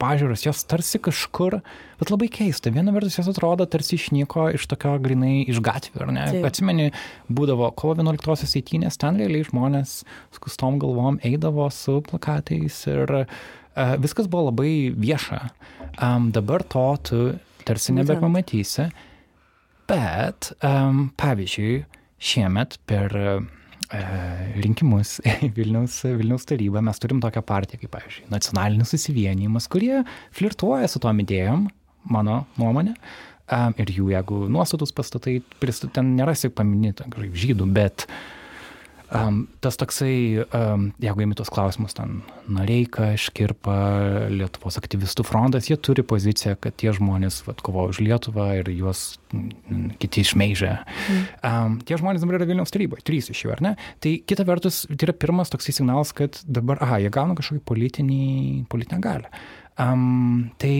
[0.01, 1.59] pažiūros, jos tarsi kažkur,
[2.01, 2.73] bet labai keista.
[2.75, 6.27] Viena vertus jos atrodo tarsi išnyko iš tokio grinai iš gatvių, ar ne?
[6.33, 6.47] Taip.
[6.49, 6.91] Atsimeni,
[7.29, 13.97] būdavo kovo 11-osios eitynės, ten realiai žmonės su kustom galvom eidavo su plakatais ir uh,
[14.01, 15.43] viskas buvo labai vieša.
[15.99, 17.25] Um, dabar to tu
[17.69, 18.89] tarsi nebepamatysi.
[19.85, 21.83] Bet, um, pavyzdžiui,
[22.25, 23.53] šiemet per uh,
[24.65, 30.03] rinkimus į Vilniaus, Vilniaus tarybą mes turim tokią partiją kaip, pavyzdžiui, nacionalinis susivienijimas, kurie
[30.35, 31.69] flirtuoja su tom idėjom,
[32.11, 32.97] mano nuomonė.
[33.77, 35.37] Ir jų, jeigu nuostatus pastatai,
[35.93, 38.44] ten nėra tik paminėta žydų, bet uh,
[39.15, 42.17] Um, tas toksai, um, jeigu įmi tos klausimus, ten
[42.51, 43.77] Nareika, Škirpa,
[44.33, 49.05] Lietuvos aktyvistų frontas, jie turi poziciją, kad tie žmonės vat, kovoja už Lietuvą ir juos
[49.31, 50.73] m, kiti išmeižia.
[50.83, 51.21] Mm.
[51.47, 53.73] Um, tie žmonės dabar yra Vilniaus taryboje, trys iš jų, ar ne?
[54.03, 58.27] Tai kita vertus, tai yra pirmas toksai signalas, kad dabar, aha, jie gauna kažkokį politinį,
[58.73, 59.31] politinę galę.
[59.79, 60.75] Um, tai,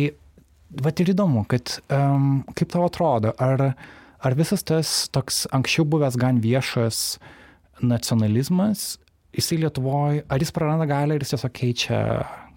[0.83, 3.71] va ir įdomu, kad um, kaip tau atrodo, ar,
[4.19, 7.41] ar visas tas toks anksčiau buvęs gan viešas, uh,
[7.83, 8.99] nacionalizmas,
[9.35, 12.01] jisai Lietuvoje, ar jis praranda galę ir jis tiesiog keičia,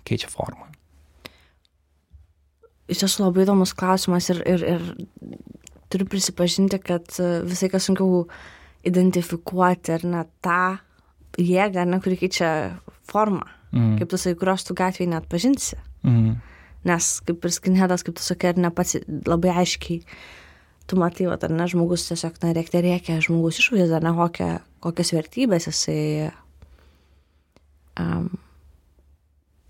[0.08, 0.68] keičia formą?
[2.88, 4.86] Iš tiesų labai įdomus klausimas ir, ir, ir
[5.92, 7.10] turiu prisipažinti, kad
[7.48, 8.26] visai kas sunkiau
[8.88, 10.78] identifikuoti ar ne tą
[11.38, 12.50] jėgą, ne, kuri keičia
[13.08, 13.44] formą.
[13.76, 13.98] Mm.
[14.00, 15.78] Kaip tu sakai, kurios tu gatvėje net pažinsi.
[16.08, 16.38] Mhm.
[16.88, 18.96] Nes kaip ir skinhedas, kaip tu sakai, ar ne pats
[19.28, 20.04] labai aiškiai,
[20.88, 24.52] tu matai, va, ar ne, žmogus tiesiog, na, rėkte rėkia, žmogus išvaizda, ne, kokia,
[24.84, 26.32] kokias vertybės jisai
[28.00, 28.30] um,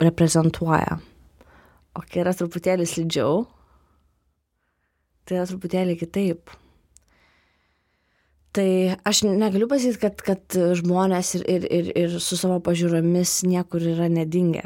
[0.03, 0.99] reprezentuoja.
[1.97, 3.45] O kai yra truputėlį slidžiau,
[5.25, 6.53] tai yra truputėlį kitaip.
[8.57, 8.69] Tai
[9.05, 14.09] aš negaliu pasakyti, kad, kad žmonės ir, ir, ir, ir su savo pažiūromis niekur yra
[14.09, 14.63] nedingę.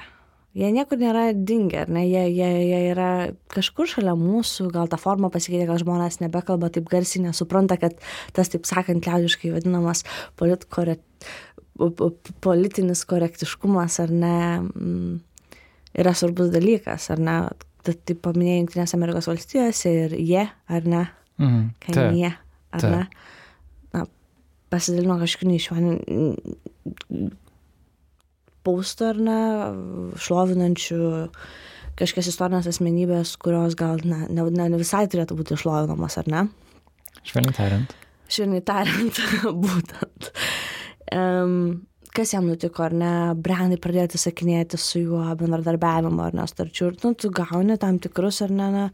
[0.51, 2.03] Jie niekur nėra dingę, ne?
[2.09, 3.11] Jie, jie, jie yra
[3.53, 7.95] kažkur šalia mūsų, gal ta forma pasikeitė, gal žmonės nebekalba taip garsiai, nesupranta, kad
[8.35, 10.03] tas, taip sakant, liaudiškai vadinamas
[10.39, 10.97] politkore,
[12.43, 15.13] politinis korektiškumas ar ne mm,
[16.03, 17.37] yra svarbus dalykas, ar ne?
[17.81, 21.05] Tai taip paminėjai Junktinės Amerikos valstijose ir jie, ar ne?
[21.81, 22.11] Kai Taip.
[22.13, 22.29] jie,
[22.75, 22.91] ar taip.
[22.91, 23.07] ne?
[23.95, 24.03] Na,
[24.69, 25.95] pasidalino kažkokiu neišmaniu
[28.65, 29.41] paustų ar ne,
[30.21, 31.01] šlovinančių
[31.99, 36.43] kažkokias istorinės asmenybės, kurios gal ne, ne, ne visai turėtų būti šlovinamas, ar ne?
[37.27, 37.95] Švelniai tariant.
[38.31, 39.21] Švelniai tariant,
[39.65, 40.31] būtent.
[41.11, 41.55] Um,
[42.15, 47.13] kas jam nutiko, ar ne, brandai pradėti sakinėti su juo bendradarbiavimo ar nestarčių ir nu,
[47.15, 48.85] tu gauni tam tikrus ar ne, na,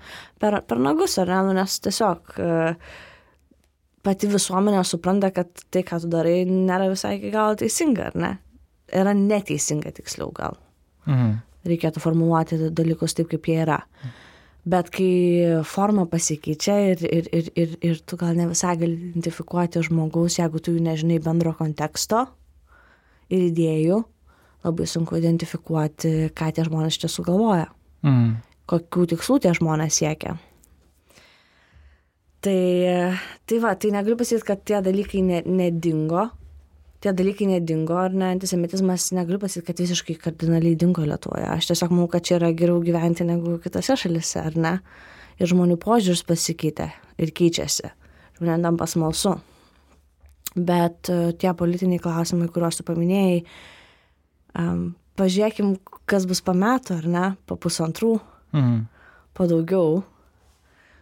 [0.42, 2.98] per, per nagus, ar ne, nu, nes tiesiog uh,
[4.06, 8.34] pati visuomenė supranta, kad tai, ką tu darai, nėra visai iki galo teisinga, ar ne?
[8.96, 10.58] Yra neteisinga tiksliau gal.
[11.08, 11.38] Mhm.
[11.68, 13.82] Reikėtų formuluoti dalykus taip, kaip jie yra.
[14.68, 19.84] Bet kai forma pasikeičia ir, ir, ir, ir, ir tu gal ne visai gali identifikuoti
[19.84, 22.26] žmogaus, jeigu tu jų nežinai bendro konteksto
[23.32, 24.02] ir idėjų,
[24.68, 27.68] labai sunku identifikuoti, ką tie žmonės čia sugalvoja,
[28.04, 28.36] Mhm.
[28.68, 30.38] kokių tikslų tie žmonės siekia.
[32.42, 32.60] Tai,
[33.46, 36.30] tai va, tai negaliu pasakyti, kad tie dalykai ne, nedingo.
[36.98, 41.46] Tie dalykai nedingo, ar ne, antisemitizmas, negaliu pasakyti, kad visiškai kardinaliai dingo Lietuvoje.
[41.54, 44.74] Aš tiesiog manau, kad čia yra geriau gyventi negu kitose šalise, ar ne?
[45.38, 46.90] Ir žmonių požiūris pasikeitė
[47.22, 47.92] ir keičiasi.
[48.40, 49.36] Žmonėms tampa smalsu.
[50.58, 53.44] Bet e, tie politiniai klausimai, kuriuos tu paminėjai,
[54.58, 55.76] um, pažiūrėkim,
[56.10, 58.16] kas bus po metų, ar ne, po pusantrų,
[58.58, 58.88] Mhm.
[59.38, 60.04] po daugiau.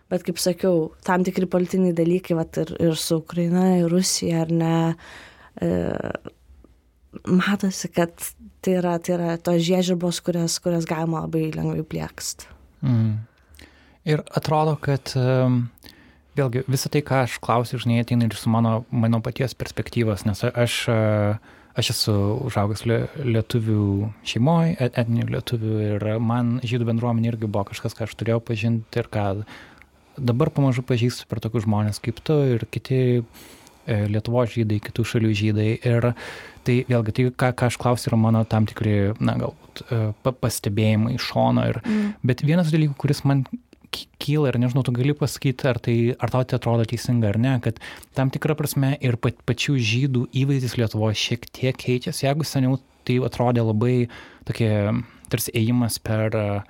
[0.10, 4.52] Bet kaip sakiau, tam tikri politiniai dalykai, vat, ir, ir su Ukraina, ir Rusija, ar
[4.52, 4.96] ne, e,
[7.26, 8.12] matosi, kad
[8.66, 12.48] tai yra, tai yra tos žiežirbos, kurias, kurias galima labai lengvai pliekst.
[12.82, 13.16] Mhm.
[14.06, 15.16] Ir atrodo, kad
[16.36, 20.44] vėlgi visą tai, ką aš klausiu, žinai, ateina ir su mano, mano paties perspektyvos, nes
[20.46, 20.98] aš, e,
[21.80, 22.16] aš esu
[22.50, 28.16] užaugęs lie- lietuvių šeimoje, etninių lietuvių ir man žydų bendruomenė irgi buvo kažkas, ką aš
[28.20, 29.46] turėjau pažinti ir ką
[30.18, 33.24] dabar pamažu pažįstu per tokius žmonės kaip tu ir kiti e,
[33.88, 35.68] Lietuvos žydai, kitų šalių žydai.
[35.86, 36.10] Ir
[36.66, 40.34] tai vėlgi, tai ką, ką aš klausiu, yra mano tam tikri, na, galbūt e, pa-
[40.34, 41.68] pastebėjimai iš šono.
[41.70, 42.14] Ir, Mm.
[42.26, 43.44] Bet vienas dalykų, kuris man
[43.94, 47.38] ky- kyla ir nežinau, tu gali pasakyti, ar, tai, ar tau tai atrodo teisinga ar
[47.38, 47.78] ne, kad
[48.18, 52.26] tam tikrą prasme ir pat, pačių žydų įvaizdis Lietuvoje šiek tiek keičiasi.
[52.26, 54.08] Jeigu seniau tai atrodė labai
[54.50, 54.72] tokie,
[55.30, 56.62] tarsi ėjimas per uh,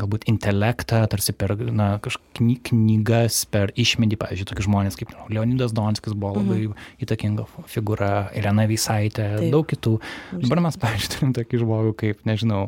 [0.00, 6.16] galbūt intelektą, tarsi per na, kažkny, knygas, per išmintį, pavyzdžiui, tokie žmonės kaip Leonidas Donskis
[6.16, 6.88] buvo labai mhm.
[7.06, 9.50] įtakinga figūra, Irena Vysaitė, Taip.
[9.54, 9.96] daug kitų.
[10.44, 12.66] Dabar mes, pavyzdžiui, turim tokį žmogų kaip, nežinau,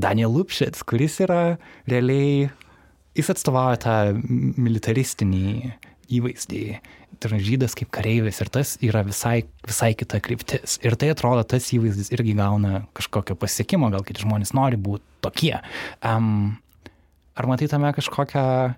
[0.00, 1.58] Daniel Lupšits, kuris yra
[1.90, 2.50] realiai,
[3.18, 5.74] jis atstovauja tą militaristinį
[6.10, 6.64] įvaizdį.
[7.20, 10.78] Tai žydas kaip kareivis ir tas yra visai, visai kita kryptis.
[10.86, 15.56] Ir tai atrodo, tas įvaizdis irgi gauna kažkokio pasiekimo, gal kiti žmonės nori būti tokie.
[16.00, 16.56] Um,
[17.36, 18.72] ar matai tame kažkokią e,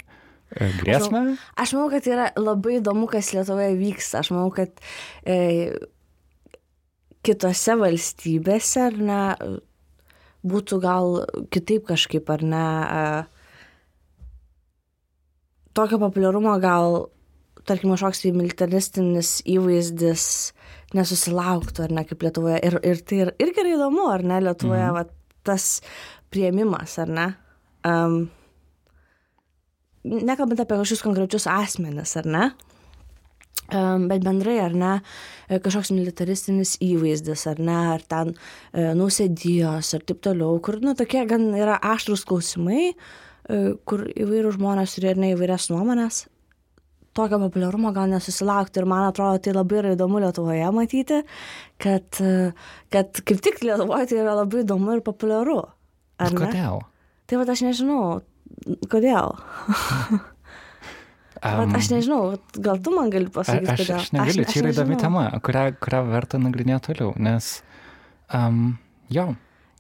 [0.81, 1.23] grėsmę?
[1.61, 4.23] Aš manau, kad yra labai įdomu, kas Lietuvoje vyksta.
[4.25, 4.71] Aš manau, kad
[5.23, 5.37] e,
[7.23, 9.23] kitose valstybėse, ar ne,
[10.42, 11.23] būtų gal
[11.55, 13.33] kitaip kažkaip, ar ne, e,
[15.77, 17.09] tokio populiarumo gal,
[17.68, 20.25] tarkim, kažkoks militaristinis įvaizdis
[20.96, 22.59] nesusilauktų, ar ne, kaip Lietuvoje.
[22.66, 24.98] Ir, ir tai ir, irgi yra įdomu, ar ne, Lietuvoje mhm.
[24.98, 25.68] va, tas
[26.33, 27.29] prieimimas, ar ne.
[27.88, 28.18] Um,
[30.05, 32.44] nekalbant apie kažkokius konkrečius asmenis, ar ne,
[33.75, 34.93] um, bet bendrai, ar ne,
[35.62, 41.24] kažkoks militaristinis įvaizdis, ar ne, ar ten e, nausėdijos ir taip toliau, kur, nu, tokie
[41.28, 46.24] gan yra aštrus klausimai, e, kur įvairių žmonės turi ir ne įvairias nuomonės,
[47.17, 51.21] tokio populiarumo gal nesusilaukti ir man atrodo tai labai yra įdomu Lietuvoje matyti,
[51.83, 52.21] kad,
[52.93, 55.61] kad kaip tik Lietuvoje tai yra labai įdomu ir populiaru.
[56.23, 56.45] Ar ne?
[56.45, 56.85] Kodėl?
[57.29, 58.05] Tai va aš nežinau,
[58.93, 59.35] kodėl.
[61.43, 63.97] Um, aš nežinau, gal tu man gali pasakyti, Aš, kodėl.
[63.99, 67.49] aš negaliu, čia yra įdomi tema, kurią, kurią verta nagrinėti toliau, nes,
[68.31, 68.77] um,
[69.11, 69.25] jo,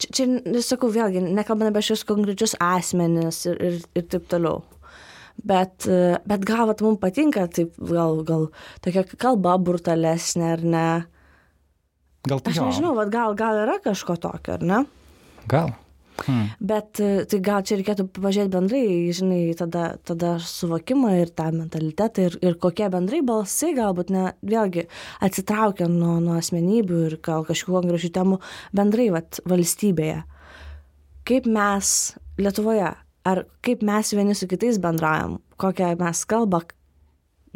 [0.02, 4.64] čia, čia sakau vėlgi, nekalbame apie šios konkrečius asmenis ir, ir, ir taip toliau.
[5.42, 5.88] Bet,
[6.28, 8.48] bet gal vat, mums patinka, taip gal, gal
[8.84, 10.88] tokia kalba brutalesnė ar ne.
[12.28, 14.82] Gal tai Aš nežinau, vat, gal, gal yra kažko tokio, ar ne?
[15.50, 15.72] Gal.
[16.26, 16.50] Hmm.
[16.60, 18.82] Bet e, tai gal čia reikėtų pažiūrėti bendrai,
[19.16, 24.86] žinai, tada, tada suvokimą ir tą mentalitetą ir, ir kokie bendrai balsai galbūt, ne, vėlgi,
[25.24, 28.38] atsitraukia nuo, nuo asmenybių ir gal kažkokių konkrečių temų
[28.76, 30.20] bendrai vat, valstybėje.
[31.28, 31.96] Kaip mes
[32.42, 32.92] Lietuvoje,
[33.28, 36.62] ar kaip mes vieni su kitais bendraujam, kokią mes kalbą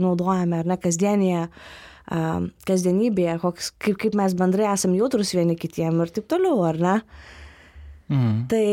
[0.01, 1.47] naudojame ar ne kasdienėje,
[2.69, 6.97] kasdienybėje, koks, kaip, kaip mes bendrai esame jautrus vieni kitiem ir taip toliau, ar ne?
[8.07, 8.45] Mm.
[8.47, 8.67] Tai,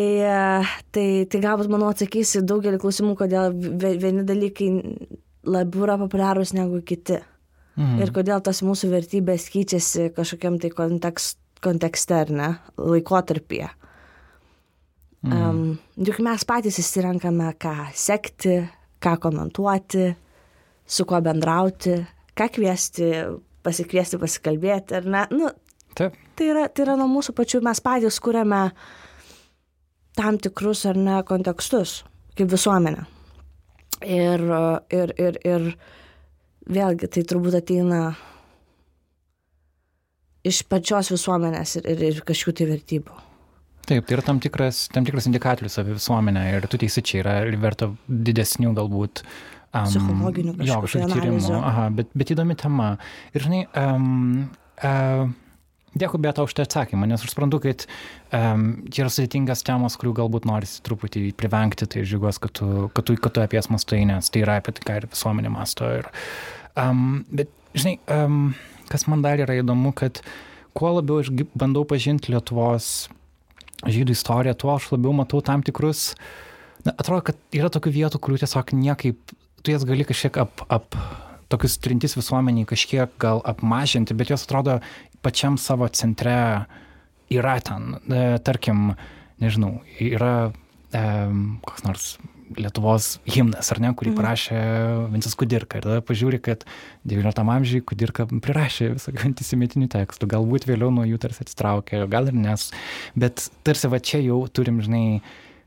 [0.93, 4.67] tai, tai galbūt, manau, atsakysi daugelį klausimų, kodėl vie- vieni dalykai
[5.49, 7.17] labiau yra populiarūs negu kiti.
[7.73, 7.97] Mm.
[8.03, 13.71] Ir kodėl tos mūsų vertybės keičiasi kažkokiam tai kontekst, kontekste, ar ne, laikotarpyje.
[15.23, 15.33] Mm.
[15.39, 18.57] Um, juk mes patys įsirenkame, ką sekti,
[19.03, 20.09] ką komentuoti,
[20.83, 21.95] su kuo bendrauti,
[22.35, 23.07] ką kviesti,
[23.63, 25.23] pasikviesti, pasikalbėti, ar ne.
[25.31, 25.53] Nu,
[25.95, 26.17] Taip.
[26.35, 28.65] tai yra, tai yra nuo mūsų pačių, mes patys kūrėme
[30.19, 32.01] tam tikrus ar ne kontekstus,
[32.35, 33.07] kaip visuomenė.
[34.03, 34.43] Ir,
[34.91, 35.69] ir, ir, ir
[36.67, 38.05] vėlgi tai turbūt ateina
[40.43, 43.21] iš pačios visuomenės ir, ir, ir kažkokių tai vertybių.
[43.83, 47.35] Taip, tai yra tam tikras, tam tikras indikatorius apie visuomenę ir tu teisi, čia yra
[47.59, 49.23] verta didesnių galbūt.
[49.73, 51.55] Um, Psichologinių Jo, tyrimų.
[51.57, 52.93] Aha, bet, bet įdomi tema.
[53.33, 54.45] Ir žinai, um,
[54.85, 55.25] uh,
[55.99, 57.83] dėkui beata už tą atsakymą, nes aš suprantu, kad
[58.29, 63.09] um, čia yra sudėtingas temos, kurių galbūt norisi truputį privengti, tai žiūrės, kad tu, kad
[63.09, 65.89] tu, kad tu apie jas mastai, nes tai yra apie tai, ką ir visuomenė masto.
[65.99, 66.07] Ir,
[66.79, 68.53] um, bet, žinai, um,
[68.93, 70.21] kas man dar yra įdomu, kad
[70.77, 73.09] kuo labiau aš bandau pažinti Lietuvos
[73.89, 76.13] žydų istoriją, tuo aš labiau matau tam tikrus,
[76.85, 80.97] na, atrodo, kad yra tokių vietų, kurių tiesiog niekaip, tu jas gali kažkiek ap, ap
[81.53, 84.79] tokius trintis visuomeniai kažkiek gal apmažinti, bet jos atrodo
[85.23, 86.65] pačiam savo centre
[87.33, 88.93] yra ten, e, tarkim,
[89.41, 90.51] nežinau, yra
[90.91, 91.03] e,
[91.65, 92.07] koks nors
[92.57, 94.17] Lietuvos himnas, ar ne, kurį Mhm.
[94.19, 94.59] parašė
[95.13, 95.77] Vincas Kudirka.
[95.77, 96.65] Ir tada pažiūri, kad
[97.07, 100.27] XIX amžiui Kudirka prirašė visokių antisemitinių tekstų.
[100.27, 102.71] Galbūt vėliau nuo jų tarsi atsitraukė, gal ir nes.
[103.15, 105.21] Bet tarsi va čia jau turim, žinai,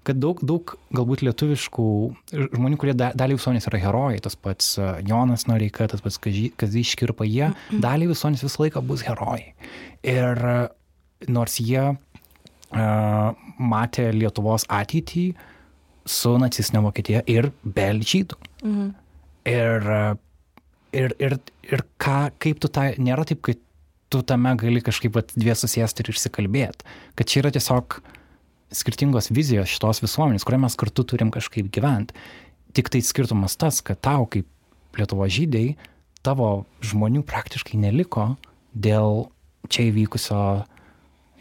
[0.06, 1.86] kad daug, daug galbūt lietuviškų
[2.54, 6.52] žmonių, kurie da, dalį visuomenės yra herojai, tas pats e, Jonas Noreika, tas pats Kazy-
[6.56, 9.52] Kazys Škirpa, jie dalį visuomenės visą laiką bus herojai.
[10.06, 10.68] Ir e,
[11.26, 11.96] nors jie
[12.76, 15.34] uh, matė Lietuvos ateitį
[16.06, 18.38] su nacistinė Vokietija ir be žydų.
[18.62, 18.88] Mhm.
[19.46, 19.86] Ir,
[20.96, 21.38] ir, ir,
[21.68, 23.60] ir ką, kaip tu tą, nėra taip, kad
[24.10, 26.86] tu tame gali kažkaip vat dvie susėsti ir išsikalbėti,
[27.18, 27.98] kad čia yra tiesiog
[28.74, 32.16] skirtingos vizijos šitos visuomenės, kurią mes kartu turim kažkaip gyventi.
[32.74, 34.50] Tik tai skirtumas tas, kad tau kaip
[34.96, 35.76] Lietuvo žydai,
[36.24, 38.30] tavo žmonių praktiškai neliko
[38.72, 39.26] dėl
[39.68, 40.38] čia įvykusio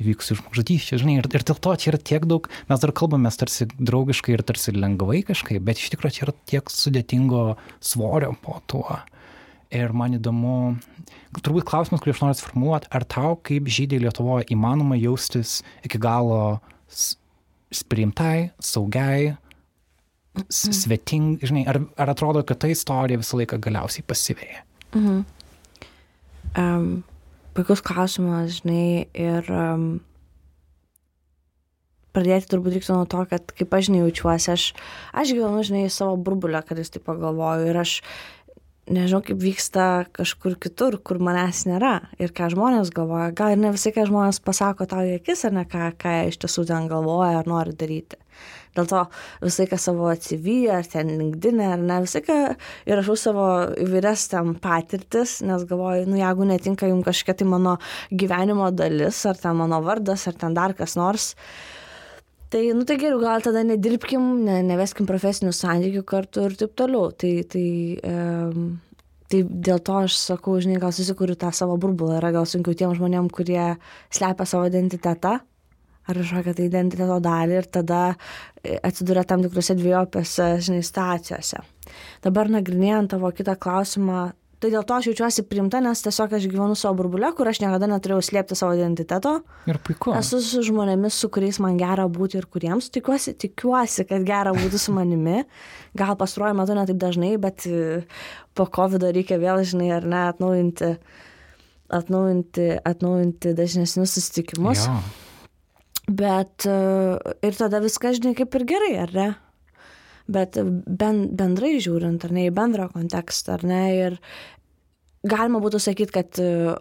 [0.02, 3.68] įvykusių žmogžudysčių, žinai, ir, ir dėl to čia yra tiek daug, mes dar kalbame tarsi
[3.80, 7.43] draugiškai ir tarsi lengvai kažkaip, bet iš tikrųjų čia yra tiek sudėtingo
[7.80, 9.00] svorio po tuo.
[9.76, 10.76] Ir man įdomu,
[11.43, 16.60] turbūt klausimas, kurį aš noriu sformuoluoti, ar tau kaip žydai Lietuvoje įmanoma jaustis iki galo
[17.89, 19.34] priimtai, saugiai,
[20.48, 24.62] s- sveting, žinai, ar, ar atrodo, kad ta istorija visą laiką galiausiai pasivėja?
[24.93, 25.26] Mhm.
[26.56, 27.04] Um,
[27.56, 29.88] puikus klausimas, žinai, ir um,
[32.16, 34.70] pradėti turbūt reiktų nuo to, kad kaip aš žinai jaučiuosi, aš,
[35.16, 37.99] aš gyvenu, žinai, savo burbulę, kad jis taip pagalvoju ir aš
[38.91, 39.86] nežinau, kaip vyksta
[40.16, 43.32] kažkur kitur, kur manęs nėra ir ką žmonės galvoja.
[43.36, 46.39] Gal ir ne visai, ką žmonės pasako tau į akis, ar ne, ką, ką iš
[46.43, 48.20] tiesų ten galvoja ar nori daryti.
[48.76, 49.03] Dėl to
[49.43, 52.39] visą laiką savo CV ar ten LinkedIn ar ne, visą laiką
[52.91, 53.45] įrašau savo
[53.86, 57.78] įvairias tam patirtis, nes galvoju, nu jeigu netinka jums kažkokia tai mano
[58.11, 61.32] gyvenimo dalis, ar ten mano vardas, ar ten dar kas nors,
[62.51, 67.09] tai, nu tai geriau, gal tada nedirbkim, ne, neveskim profesinių santykių kartu ir taip toliau.
[67.15, 67.65] Tai, tai,
[68.11, 68.69] um,
[69.32, 72.95] tai dėl to aš sakau, žinai, gal susikuriu tą savo burbulą, yra gal sunkiau tiem
[72.95, 73.76] žmonėm, kurie
[74.13, 75.39] slepia savo identitetą
[76.06, 81.62] ar kažkokią tai identiteto dalį ir tada e, atsiduria tam tikrose dviejopėse, žinai, situacijose.
[82.26, 84.28] Dabar nagrinėjant tavo kitą klausimą,
[84.62, 87.89] tai dėl to aš jaučiuosi priimta, nes tiesiog aš gyvenu savo burbulę, kur aš niekada
[87.89, 89.36] neturėjau slėpti savo identiteto.
[89.70, 90.14] Ir puiku.
[90.18, 94.82] Esu su žmonėmis, su kuriais man gera būti ir kuriems tikiuosi, tikiuosi, kad gera būti
[94.82, 95.43] su manimi.
[95.97, 98.01] Gal pastaruoju metu ne taip dažnai, bet e,
[98.58, 100.95] po COVID reikia vėl, žinai, ar ne, atnaujinti,
[101.99, 104.88] atnaujinti, atnaujinti dažnesnius susitikimus.
[104.88, 104.97] Jo.
[106.06, 106.76] Bet e,
[107.45, 109.30] ir tada viskas, žinai, kaip ir gerai, ar ne?
[110.30, 114.20] Bet ben, bendrai žiūrint, ar ne, į bendrą kontekstą, ar ne, ir
[115.26, 116.76] galima būtų sakyti, kad e,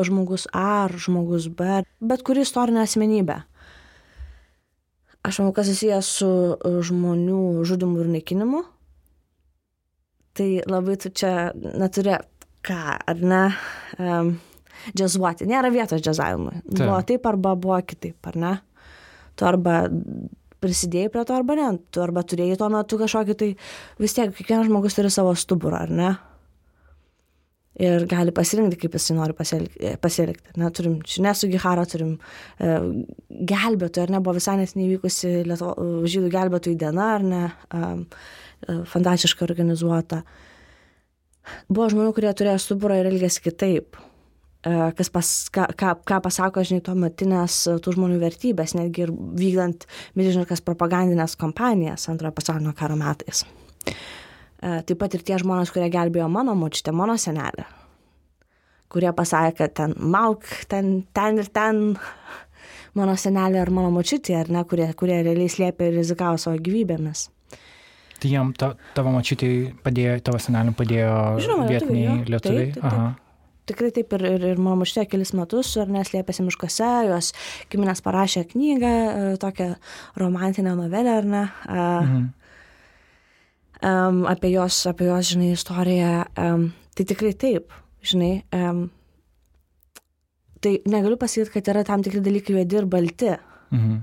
[0.00, 3.40] žmogus A ar žmogus B, bet kuri istorinė asmenybė.
[5.26, 8.64] Aš manau, kas susijęs su e, žmonių žudimu ir naikinimu,
[10.34, 12.18] tai labai tu čia neturi
[12.66, 12.80] ką,
[13.10, 13.42] ar ne,
[13.98, 14.32] um,
[14.94, 15.48] džiazuoti.
[15.50, 16.60] Nėra vietos džiazavimui.
[16.64, 16.84] Taip.
[16.84, 18.54] Buvo taip arba buvo kitaip, ar ne?
[19.38, 19.82] Tu arba
[20.60, 23.54] prisidėjai prie to arba ne, tu arba turėjai tuo metu kažkokį tai,
[24.00, 26.10] vis tiek kiekvienas žmogus turi savo stuburą, ar ne?
[27.80, 29.94] Ir gali pasirinkti, kaip jisai nori pasielgti.
[30.02, 30.52] pasielgti.
[30.60, 32.10] Na, turim Šinesų Giharo, turim
[32.60, 32.74] e,
[33.30, 37.80] gelbėtojų, ar ne, buvo visai nes nevykusi Lietuvo, žydų gelbėtojų diena, ar ne, e,
[38.66, 40.20] e, fantastiškai organizuota.
[41.70, 43.96] Buvo žmonių, kurie turėjo stuburą ir elgėsi kitaip.
[44.60, 49.06] E, kas pas, ką, ką, ką pasako, žinai, tuo metinės e, tų žmonių vertybės, netgi
[49.06, 49.86] ir vykdant
[50.20, 53.46] milžiniškas propagandinės kampanijas antrojo pasaulinio karo metais.
[54.60, 57.64] E, Taip pat ir tie žmonės, kurie gelbėjo mano močiutę, mano senelę,
[58.92, 61.80] kurie pasakė, kad ten mauk, ten, ten ir ten
[63.00, 67.30] mano senelė ar mano močiutė, ar ne, kurie, kurie realiai slėpė ir rizikavo savo gyvybėmis.
[68.20, 72.30] Tai jam ta, tavo mačiutai padėjo, tavo senelim padėjo Žinoma, lietuviai, vietiniai jo.
[72.34, 72.68] lietuviai.
[72.68, 72.92] Taip, taip, taip.
[72.92, 73.29] Aha.
[73.70, 77.30] Tikrai taip ir, ir, ir mano močiutė kelis metus, ar neslėpėsi miškuose, jos
[77.70, 79.68] giminės parašė knygą, e, tokią
[80.18, 82.24] romantinę novelę, ar ne, Mhm.
[83.82, 86.24] um, apie jos, apie jos, žinai, istoriją.
[86.38, 87.70] Um, tai tikrai taip,
[88.02, 88.42] žinai.
[88.52, 88.88] Um,
[90.60, 93.36] tai negaliu pasakyti, kad yra tam tikri dalykai juodi ir balti.
[93.72, 94.00] Mhm.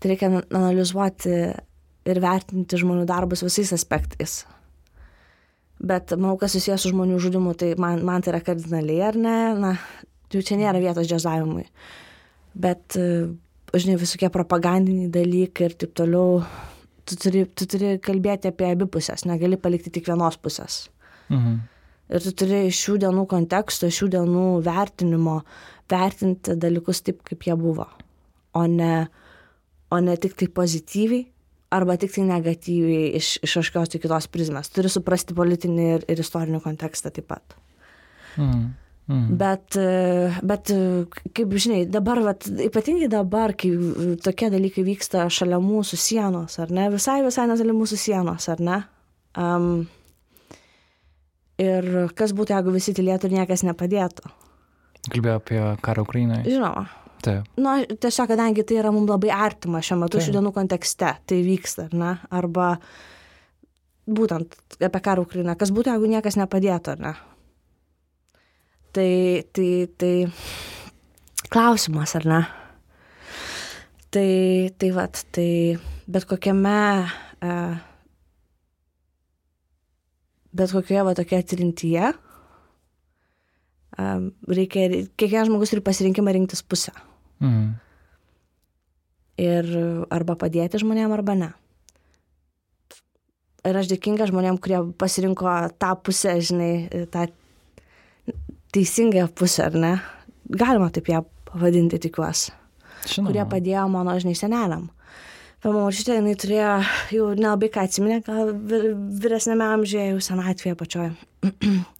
[0.00, 1.36] Tai reikia na- analizuoti
[2.06, 4.44] ir vertinti žmonių darbus visais aspektais.
[5.76, 9.36] Bet manau, kas susijęs su žmonių žudimu, tai man, man tai yra kardinaliai, ar ne?
[9.60, 9.72] Na,
[10.32, 11.66] jau čia nėra vietos džiazavimui.
[12.56, 13.26] Bet, e,
[13.76, 16.40] žinai, visokie propagandiniai dalykai ir taip toliau,
[17.04, 20.86] tu turi, tu turi kalbėti apie abi pusės, negali palikti tik vienos pusės.
[21.28, 21.60] Mhm.
[22.06, 25.40] Ir tu turi iš šių dienų konteksto, šių dienų vertinimo
[25.90, 27.88] vertinti dalykus taip, kaip jie buvo,
[28.54, 29.08] o ne,
[29.90, 31.26] o ne tik tai pozityviai
[31.74, 34.70] arba tik tai negatyviai iš, iš kažkokios tai kitos prizmės.
[34.72, 37.56] Turi suprasti politinį ir, ir istorinį kontekstą taip pat.
[38.36, 38.66] Mhm.
[39.06, 39.36] Mhm.
[39.38, 40.78] Bet, e, bet e,
[41.30, 43.70] kaip žinai, dabar, vat, ypatingai dabar, kai
[44.18, 48.80] tokie dalykai vyksta šalia mūsų sienos, ar ne, visai, visai netoli mūsų sienos, ar ne?
[49.38, 49.84] Um,
[51.62, 51.86] ir
[52.18, 54.34] kas būtų, jeigu visi tylėtų ir niekas nepadėtų?
[55.06, 56.42] Kalbėjau apie karą Ukrainoje.
[56.50, 56.88] Žinoma.
[57.24, 57.48] Taip.
[57.60, 61.88] Na, tiesiog, kadangi tai yra mums labai artima šiuo metu, šių dienų kontekste, tai vyksta,
[61.88, 62.12] ar ne?
[62.34, 62.74] Arba
[64.06, 65.56] būtent apie karą Ukrainą.
[65.58, 67.14] Kas būtų, jeigu niekas nepadėtų, ar ne?
[68.96, 69.10] Tai,
[69.56, 70.12] tai, tai
[71.52, 72.40] klausimas, ar ne?
[74.14, 74.30] Tai,
[74.78, 75.50] tai vad, tai
[76.08, 76.78] bet kokiame,
[77.42, 77.56] e,
[80.56, 82.12] bet kokioje va tokia atrintyje,
[83.96, 86.94] reikia, kiekvienas žmogus turi pasirinkimą rinktis pusę.
[87.40, 87.74] Mhm.
[89.36, 89.66] ir
[90.08, 91.50] arba padėti žmonėm, arba ne.
[93.66, 96.70] Ir aš dėkinga žmonėm, kurie pasirinko tą pusę, žinai,
[97.12, 97.26] tą
[98.72, 99.92] teisingą pusę, ar ne?
[100.48, 102.54] Galima taip ją pavadinti, tikiuosi.
[103.06, 103.28] Žinoma.
[103.28, 104.86] Kurie padėjo mano, žinai, seneliam.
[105.64, 106.72] Mano močiutė, jinai turėjo
[107.16, 111.12] jau nelabai ką atsiminė, gal vyresnėme amžiuje, jau senatvėje pačioje.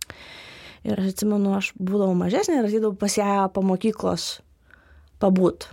[0.87, 4.37] ir aš atsimenu, aš būdavau mažesnė ir ateidavau pas ją po mokyklos
[5.20, 5.68] pabūt.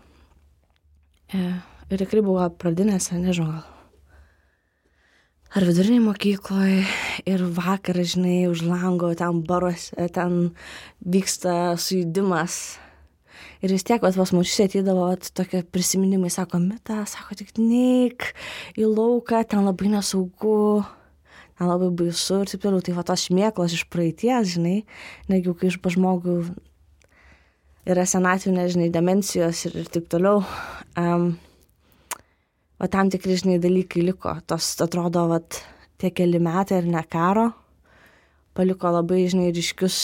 [1.34, 1.54] E,
[1.94, 3.60] Ir tikrai buvo pradinėse, nežinau.
[5.54, 6.80] Ar viduriniai mokykloje
[7.30, 10.56] ir vakar, žinai, už lango ten baruose, ten
[11.06, 12.80] vyksta sujudimas.
[13.62, 18.32] Ir vis tiek, vat, pas mučius atydavo vat, tokie prisiminimai, sako, mita, sako, tik neik
[18.74, 20.82] į lauką, ten labai nesaugu,
[21.64, 22.84] ten labai baisu ir taip toliau.
[22.84, 24.84] Tai va tos šmėklos iš praeities, žinai,
[25.32, 26.38] negi kai iš pažmogų
[27.88, 30.44] yra senatvinė, žinai, demencijos ir, ir taip toliau.
[31.00, 31.34] Um,
[32.80, 34.36] o tam tikri, žinai, dalykai liko.
[34.48, 35.62] Tos, atrodo, vat,
[36.02, 37.50] tie keli metai ir ne karo,
[38.58, 39.98] paliko labai, žinai, ryškius,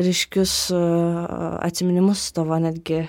[0.00, 3.04] ryškius uh, atsiminimus tavo netgi,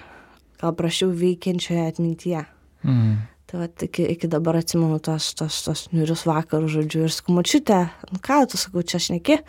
[0.60, 2.48] gal prašiau veikiančioje atmintyje.
[2.84, 3.20] Mhm.
[3.50, 7.80] Tai va, iki, iki dabar atsimenu tos, tos, tos niurius vakarų žodžiu ir sakau, mačiute,
[8.14, 9.40] nu ką tu sakau, čia šneki,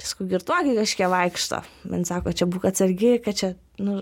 [0.00, 1.60] čia sakau, girtuokai kažkiek vaikšto.
[1.92, 3.52] Man sako, čia būk atsargi, kad čia,
[3.84, 3.98] nu,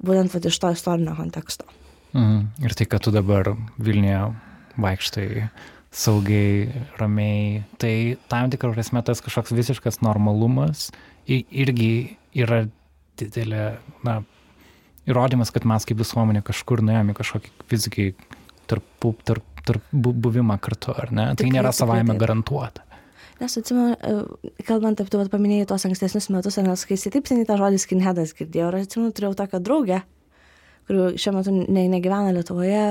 [0.00, 1.68] būtent va, iš to istorinio konteksto.
[2.16, 2.64] Mhm.
[2.64, 4.24] Ir tai, kad tu dabar Vilniuje
[4.80, 5.28] vaikštai
[5.92, 10.88] saugiai, ramiai, tai tam tikrą prasme tas kažkoks visiškas normalumas
[11.28, 12.64] irgi yra
[13.20, 14.22] didelė, na,
[15.04, 18.06] įrodymas, kad mes kaip visuomenė kažkur nuėjome kažkokį fizikai
[18.72, 21.28] tarp, tarp, tarp buvimą kartu, ar ne?
[21.32, 22.84] Tai tikrai, nėra savaime garantuota.
[23.42, 27.56] Nes atsimenu, e, kalbant apie, tu paminėjai tos ankstesnius metus, nes kai taip seniai tą
[27.58, 30.02] žodį skinhedas girdėjau, ir atsimenu, turėjau tokią draugę,
[30.86, 32.84] kuri šiuo metu ne, negyvena Lietuvoje,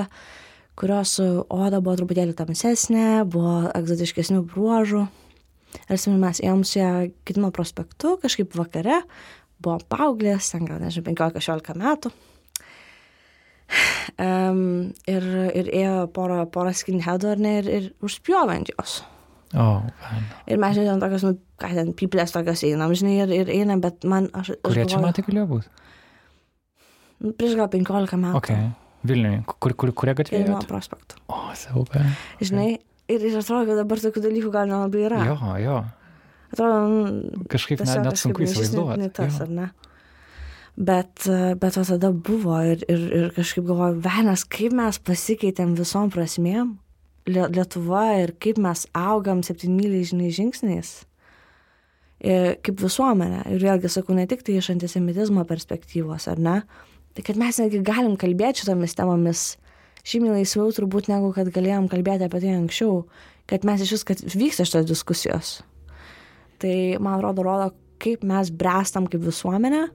[0.80, 5.06] kurios oda buvo truputėlį tamsesnė, buvo egzotiškesnių bruožų.
[5.86, 6.92] Ir atsimenu, mes ėjom su ją
[7.28, 9.02] Kitimo prospektu kažkaip vakare,
[9.64, 12.12] buvo paauglės, ten gal, nežinau, 15-16 metų.
[14.22, 19.00] Um, ir, ir ėjo pora, pora skinheadų ar ne, ir, ir užspjovant jos.
[19.52, 20.12] O, oh,
[20.48, 24.06] ir mes žinom tokios, nu, ką ten, piplės tokios einam, žinai, ir, ir einam, bet
[24.08, 24.54] man aš...
[24.64, 25.72] Kurie čia metai galėjo būti?
[27.22, 28.40] Nu, prieš gal 15 metų.
[28.40, 28.70] Okay.
[29.08, 30.44] Vilniuje, kur, kur, kurie gatvė?
[30.48, 31.20] Nuo prospektų.
[31.34, 32.04] O, siaubė.
[32.40, 32.68] Žinai,
[33.12, 35.22] ir, ir atrodo, kad dabar tokių dalykų gal nelabai yra.
[35.28, 35.78] Jo, jo.
[36.52, 39.00] Atrodo, nu, kažkaip net, net sunku įsivaizduoti.
[39.02, 39.48] Ne tas, jo.
[39.48, 39.68] ar ne?
[40.78, 41.28] Bet,
[41.60, 46.78] bet o tada buvo ir, ir, ir kažkaip galvoju, Venas, kaip mes pasikeitėm visom prasmėm
[47.30, 50.94] Lietuva ir kaip mes augam septynmyliai žinai žingsniais.
[52.22, 53.44] Ir kaip visuomenė.
[53.54, 56.56] Ir vėlgi sakau, ne tik tai iš antisemitizmo perspektyvos, ar ne?
[57.14, 59.44] Tai kad mes netgi galim kalbėti šitomis temomis
[60.08, 63.04] žymiai laisviau turbūt negu kad galėjom kalbėti apie tai anksčiau,
[63.50, 65.54] kad mes iš vis, kad vyksta šitos diskusijos.
[66.62, 69.88] Tai man atrodo, rodo, kaip mes brestam kaip visuomenė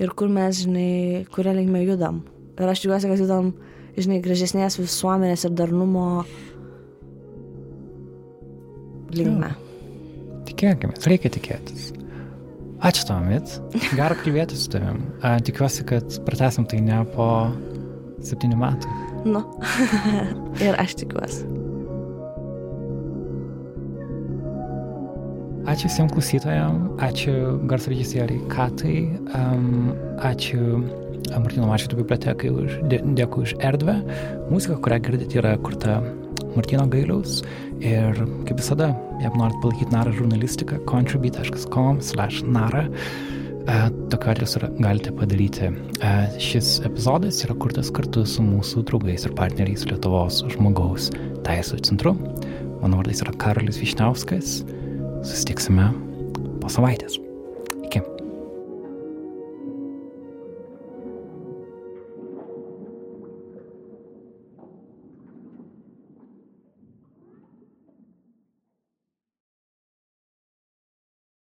[0.00, 2.22] ir kur mes, žinai, kuria linkme judam.
[2.60, 3.52] Ir aš tikiuosi, kad judam,
[3.96, 6.24] žinai, gražesnės visuomenės ir darnumo
[9.16, 9.54] linkme.
[10.50, 11.90] Tikėkime, reikia tikėtis.
[12.80, 13.58] Ačiū Tomit,
[13.92, 15.02] gera kalbėti su tavim.
[15.44, 17.28] Tikiuosi, kad pratesim tai ne po
[18.24, 18.98] septynių metų.
[19.28, 19.44] Nu,
[20.64, 21.59] ir aš tikiuosi.
[25.68, 27.32] Ačiū visiems klausytojams, ačiū
[27.68, 29.02] garso režisieriai Katai,
[29.36, 29.90] um,
[30.24, 30.80] ačiū
[31.36, 33.98] Martino Mašvito bibliotekai, už, dė, dėkui už erdvę.
[34.48, 35.98] Muzika, kurią girdite, yra kurta
[36.56, 37.42] Martino Gailiaus
[37.84, 38.16] ir
[38.48, 38.90] kaip visada,
[39.20, 42.88] jeigu norit palaikyti narą žurnalistiką, contribute.com slash narą.
[43.60, 45.68] Uh, tokiu adresu galite padaryti.
[46.00, 51.12] Uh, šis epizodas yra kurtas kartu su mūsų draugais ir partneriais Lietuvos žmogaus
[51.44, 52.16] teisų centru.
[52.80, 54.62] Mano vardas yra Karolis Višniauskas.
[55.20, 55.90] Susitiksime
[56.60, 57.20] po savaitės.